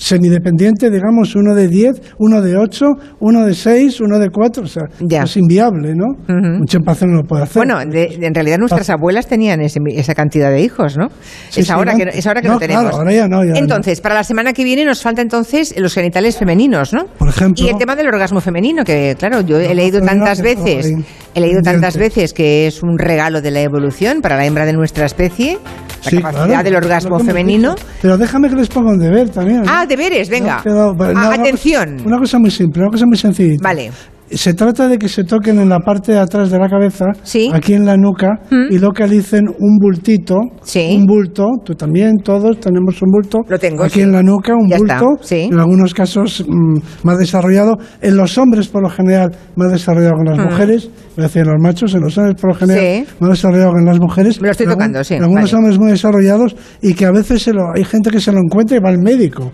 semidependiente, 0.00 0.90
digamos, 0.90 1.34
uno 1.36 1.54
de 1.54 1.68
10, 1.68 2.14
uno 2.18 2.40
de 2.40 2.56
8, 2.56 2.86
uno 3.20 3.44
de 3.44 3.54
6, 3.54 4.00
uno 4.00 4.18
de 4.18 4.28
4, 4.30 4.62
o 4.62 4.66
sea, 4.66 4.84
Ya. 5.00 5.22
es 5.24 5.36
inviable, 5.36 5.94
¿no? 5.94 6.06
Ujú. 6.22 6.60
Un 6.60 6.66
chimpancé 6.66 7.06
no 7.06 7.16
lo 7.16 7.22
puede 7.22 7.42
hacer. 7.44 7.56
Bueno, 7.56 7.78
de- 7.84 8.18
en 8.20 8.34
realidad 8.34 8.58
nuestras 8.58 8.88
abuelas 8.90 9.26
tenían 9.26 9.60
ese- 9.60 9.78
esa 9.94 10.14
cantidad 10.14 10.50
de 10.50 10.62
hijos, 10.62 10.96
¿no? 10.96 11.08
Sí, 11.50 11.60
es, 11.60 11.66
sí, 11.66 11.72
ahora 11.72 11.92
no- 11.92 11.98
que, 11.98 12.18
es 12.18 12.26
ahora 12.26 12.40
que 12.40 12.48
no, 12.48 12.54
no, 12.54 12.60
tenemos. 12.60 12.82
claro, 12.82 12.96
ahora 12.96 13.12
ya 13.12 13.28
no, 13.28 13.44
ya 13.44 13.50
no. 13.52 13.56
entonces, 13.58 14.00
para 14.00 14.14
la 14.14 14.24
semana 14.24 14.52
que 14.52 14.64
viene 14.64 14.84
nos 14.84 15.02
falta 15.02 15.22
entonces 15.22 15.74
los 15.78 15.94
genitales 15.94 16.36
femeninos, 16.36 16.92
¿no? 16.92 17.04
Por 17.18 17.28
ejemplo- 17.28 17.64
Y 17.64 17.68
el 17.68 17.76
tema 17.76 17.94
del 17.94 18.08
orgasmo 18.08 18.40
femenino, 18.40 18.84
que 18.84 19.14
claro, 19.18 19.42
yo 19.42 19.58
he 19.60 19.74
leído 19.74 20.00
tantas 20.00 20.40
veces, 20.40 20.92
he 21.34 21.40
leído 21.40 21.60
tantas 21.62 21.96
veces 21.96 22.32
que 22.32 22.66
es 22.66 22.82
un 22.82 22.98
regalo 22.98 23.40
de 23.42 23.50
la 23.50 23.60
evolución 23.60 24.20
para 24.22 24.36
la 24.36 24.46
hembra 24.46 24.64
de 24.64 24.72
nuestra 24.72 25.04
especie, 25.06 25.58
la 26.04 26.10
Sí, 26.10 26.16
capacidad 26.16 26.46
claro, 26.46 26.62
del 26.64 26.76
orgasmo 26.76 27.08
hemos 27.16 27.22
femenino. 27.26 27.74
Pero 28.02 28.16
déjame 28.18 28.48
que 28.48 28.56
les 28.56 28.68
ponga 28.68 28.90
un 28.92 28.98
deber 28.98 29.28
también. 29.30 29.62
¿no? 29.62 29.66
Ah, 29.70 29.86
deberes, 29.86 30.28
venga. 30.28 30.58
Ah, 30.58 30.62
no, 30.68 30.92
una 30.92 31.34
atención. 31.34 31.94
cosa- 31.96 32.06
Una 32.08 32.18
cosa 32.18 32.38
muy 32.38 32.50
simple, 32.50 32.82
una 32.82 32.90
cosa 32.90 33.04
muy 33.06 33.16
sencillita. 33.16 33.62
Vale. 33.62 33.90
Se 34.32 34.54
trata 34.54 34.86
de 34.88 34.96
que 34.96 35.08
se 35.08 35.24
toquen 35.24 35.58
en 35.58 35.68
la 35.68 35.80
parte 35.80 36.12
de 36.12 36.18
atrás 36.18 36.50
de 36.50 36.58
la 36.60 36.68
cabeza, 36.68 37.06
Sí. 37.24 37.50
aquí 37.52 37.72
en 37.74 37.84
la 37.84 37.96
nuca, 37.96 38.28
¿Mm? 38.50 38.72
y 38.72 38.78
localicen 38.78 39.48
un 39.58 39.78
bultito, 39.80 40.36
Sí. 40.62 40.94
un 40.96 41.04
bulto, 41.04 41.46
tú 41.64 41.74
también, 41.74 42.18
todos 42.22 42.60
tenemos 42.60 43.02
un 43.02 43.10
bulto, 43.10 43.38
Lo 43.48 43.58
tengo, 43.58 43.82
aquí 43.82 43.94
sí. 43.94 44.00
en 44.02 44.12
la 44.12 44.22
nuca, 44.22 44.52
un 44.54 44.68
Ya 44.68 44.76
bulto, 44.78 45.06
en 45.30 45.58
algunos 45.58 45.92
casos 45.94 46.44
mm, 46.48 46.78
más 47.02 47.18
desarrollado, 47.18 47.76
en 48.00 48.16
los 48.16 48.38
hombres 48.38 48.68
por 48.68 48.82
lo 48.84 48.88
general 48.90 49.30
más 49.56 49.72
desarrollado 49.72 50.14
que 50.14 50.30
en 50.30 50.36
las 50.38 50.46
mujeres, 50.52 50.90
voy 51.16 51.24
a 51.24 51.26
decir 51.26 51.42
en 51.42 51.48
los 51.48 51.60
machos, 51.60 51.94
en 51.94 52.00
los 52.02 52.16
hombres 52.16 52.40
por 52.40 52.50
lo 52.52 52.56
general 52.58 52.80
Mm. 52.80 53.24
Más 53.24 53.30
desarrollado 53.30 53.72
que 53.72 53.80
en 53.80 53.86
las 53.86 53.98
mujeres. 54.00 54.40
Me 54.40 54.46
lo 54.46 54.52
estoy 54.52 54.64
En 54.64 54.70
algún- 54.70 54.80
tocando, 54.84 55.04
sí, 55.04 55.14
En 55.14 55.22
algunos 55.24 55.50
vale. 55.50 55.56
hombres 55.58 55.78
muy 55.80 55.90
desarrollados 55.90 56.54
y 56.80 56.94
que 56.94 57.04
a 57.04 57.10
veces 57.10 57.42
se 57.42 57.52
lo, 57.52 57.62
hay 57.74 57.84
gente 57.84 58.10
que 58.10 58.20
se 58.20 58.30
lo 58.32 58.38
encuentra 58.38 58.76
y 58.76 58.80
va 58.80 58.90
al 58.90 58.98
médico. 58.98 59.50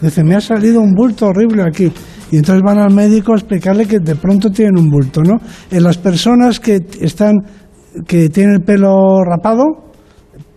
Dice, 0.00 0.22
me 0.22 0.36
ha 0.36 0.40
salido 0.40 0.80
un 0.80 0.92
bulto 0.94 1.26
horrible 1.26 1.62
aquí. 1.66 1.90
Y 2.30 2.36
entonces 2.36 2.62
van 2.62 2.78
al 2.78 2.92
médico 2.94 3.32
a 3.32 3.36
explicarle 3.36 3.86
que 3.86 3.98
de 4.00 4.14
pronto 4.16 4.50
tienen 4.50 4.78
un 4.78 4.88
bulto, 4.90 5.22
¿no? 5.22 5.36
En 5.70 5.82
las 5.82 5.96
personas 5.98 6.60
que 6.60 6.80
están, 7.00 7.34
que 8.06 8.28
tienen 8.28 8.54
el 8.56 8.60
pelo 8.62 9.22
rapado, 9.24 9.64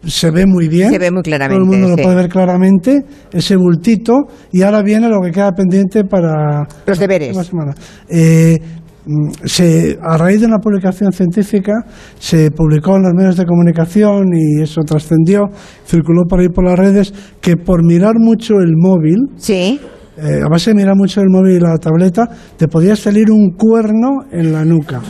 se 0.06 0.32
ve 0.32 0.46
muy 0.48 0.68
bien. 0.68 0.90
Se 0.92 0.98
ve 1.00 1.12
muy 1.12 1.22
claramente, 1.22 1.64
Todo 1.64 1.64
el 1.74 1.80
mundo 1.82 1.88
sí. 1.96 1.96
lo 1.98 2.04
puede 2.04 2.16
ver 2.16 2.30
claramente, 2.30 3.00
ese 3.32 3.56
bultito. 3.56 4.14
Y 4.52 4.64
ahora 4.64 4.82
viene 4.82 5.08
lo 5.08 5.20
que 5.22 5.32
queda 5.32 5.52
pendiente 5.52 6.04
para 6.06 6.64
Los 6.88 7.00
deberes. 7.00 7.36
la 7.36 7.44
semana. 7.44 7.74
Eh, 8.10 8.58
mm, 9.06 9.30
se, 9.46 9.98
a 10.02 10.18
raíz 10.18 10.42
de 10.42 10.48
una 10.48 10.58
publicación 10.58 11.12
científica 11.12 11.74
se 12.20 12.50
publicó 12.52 12.96
en 12.98 13.04
los 13.04 13.14
medios 13.14 13.38
de 13.38 13.46
comunicación 13.46 14.26
y 14.34 14.64
eso 14.64 14.82
trascendió, 14.82 15.44
circuló 15.86 16.24
por 16.28 16.40
ahí 16.40 16.50
por 16.50 16.66
las 16.66 16.78
redes, 16.80 17.14
que 17.40 17.56
por 17.56 17.86
mirar 17.86 18.16
mucho 18.18 18.56
el 18.56 18.74
móvil, 18.76 19.18
Sí. 19.38 19.80
Eh, 20.22 20.42
a 20.46 20.50
base 20.50 20.72
de 20.72 20.76
mirar 20.76 20.96
mucho 20.96 21.22
el 21.22 21.30
móvil 21.30 21.58
y 21.58 21.60
la 21.60 21.78
tableta, 21.78 22.28
te 22.58 22.68
podía 22.68 22.96
salir 22.96 23.32
un 23.32 23.52
cuerno 23.58 24.24
en 24.32 24.52
la 24.54 24.64
nuca. 24.64 25.02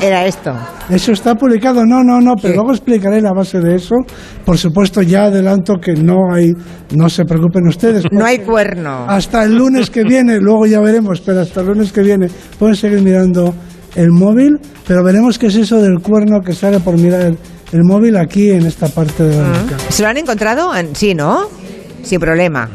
Era 0.00 0.26
esto. 0.26 0.52
Eso 0.90 1.12
está 1.12 1.36
publicado, 1.36 1.86
no, 1.86 2.02
no, 2.02 2.20
no, 2.20 2.34
pero 2.34 2.48
Sí. 2.48 2.54
luego 2.56 2.72
explicaré 2.72 3.20
la 3.20 3.32
base 3.32 3.60
de 3.60 3.76
eso. 3.76 3.94
Por 4.44 4.58
supuesto, 4.58 5.00
ya 5.00 5.26
adelanto 5.26 5.74
que 5.80 5.92
no 5.92 6.32
hay, 6.34 6.50
no 6.96 7.08
se 7.08 7.24
preocupen 7.24 7.68
ustedes. 7.68 8.04
No 8.10 8.24
hay 8.24 8.40
cuerno. 8.40 9.04
Hasta 9.08 9.44
el 9.44 9.54
lunes 9.54 9.90
que 9.90 10.02
viene, 10.02 10.40
luego 10.40 10.66
ya 10.66 10.80
veremos, 10.80 11.20
pero 11.20 11.40
hasta 11.42 11.60
el 11.60 11.68
lunes 11.68 11.92
que 11.92 12.02
viene 12.02 12.26
pueden 12.58 12.74
seguir 12.74 13.00
mirando 13.00 13.54
el 13.94 14.10
móvil, 14.10 14.58
pero 14.88 15.04
veremos 15.04 15.38
qué 15.38 15.46
es 15.46 15.54
eso 15.54 15.80
del 15.80 16.00
cuerno 16.00 16.40
que 16.40 16.52
sale 16.52 16.80
por 16.80 16.98
mirar 16.98 17.20
el, 17.20 17.38
el 17.72 17.84
móvil 17.84 18.16
aquí 18.16 18.50
en 18.50 18.66
esta 18.66 18.88
parte 18.88 19.22
de 19.22 19.36
la 19.36 19.48
nuca. 19.48 19.78
¿Se 19.88 20.02
lo 20.02 20.08
han 20.08 20.16
encontrado? 20.16 20.74
En- 20.74 20.96
Sí, 20.96 21.14
¿no? 21.14 21.42
Sin 22.02 22.18
problema. 22.18 22.68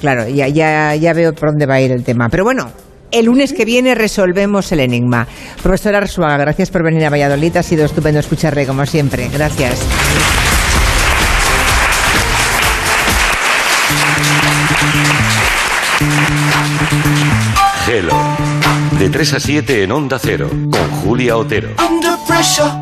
Claro, 0.00 0.28
ya, 0.28 0.48
ya, 0.48 0.94
ya 0.94 1.12
veo 1.12 1.32
por 1.32 1.50
dónde 1.50 1.66
va 1.66 1.74
a 1.74 1.80
ir 1.80 1.92
el 1.92 2.04
tema. 2.04 2.28
Pero 2.28 2.44
bueno, 2.44 2.70
el 3.10 3.26
lunes 3.26 3.52
que 3.52 3.64
viene 3.64 3.94
resolvemos 3.94 4.70
el 4.72 4.80
enigma. 4.80 5.26
Profesor 5.62 5.94
Arzuaga, 5.94 6.36
gracias 6.36 6.70
por 6.70 6.82
venir 6.82 7.04
a 7.06 7.10
Valladolid. 7.10 7.56
Ha 7.56 7.62
sido 7.62 7.84
estupendo 7.84 8.20
escucharle, 8.20 8.66
como 8.66 8.84
siempre. 8.86 9.28
Gracias. 9.32 9.80
Gelo. 17.86 18.12
De 18.98 19.08
3 19.08 19.34
a 19.34 19.40
7 19.40 19.82
en 19.84 19.92
Onda 19.92 20.18
Cero, 20.18 20.50
con 20.50 20.90
Julia 21.02 21.36
Otero. 21.36 21.70
Under 21.78 22.12
pressure. 22.26 22.78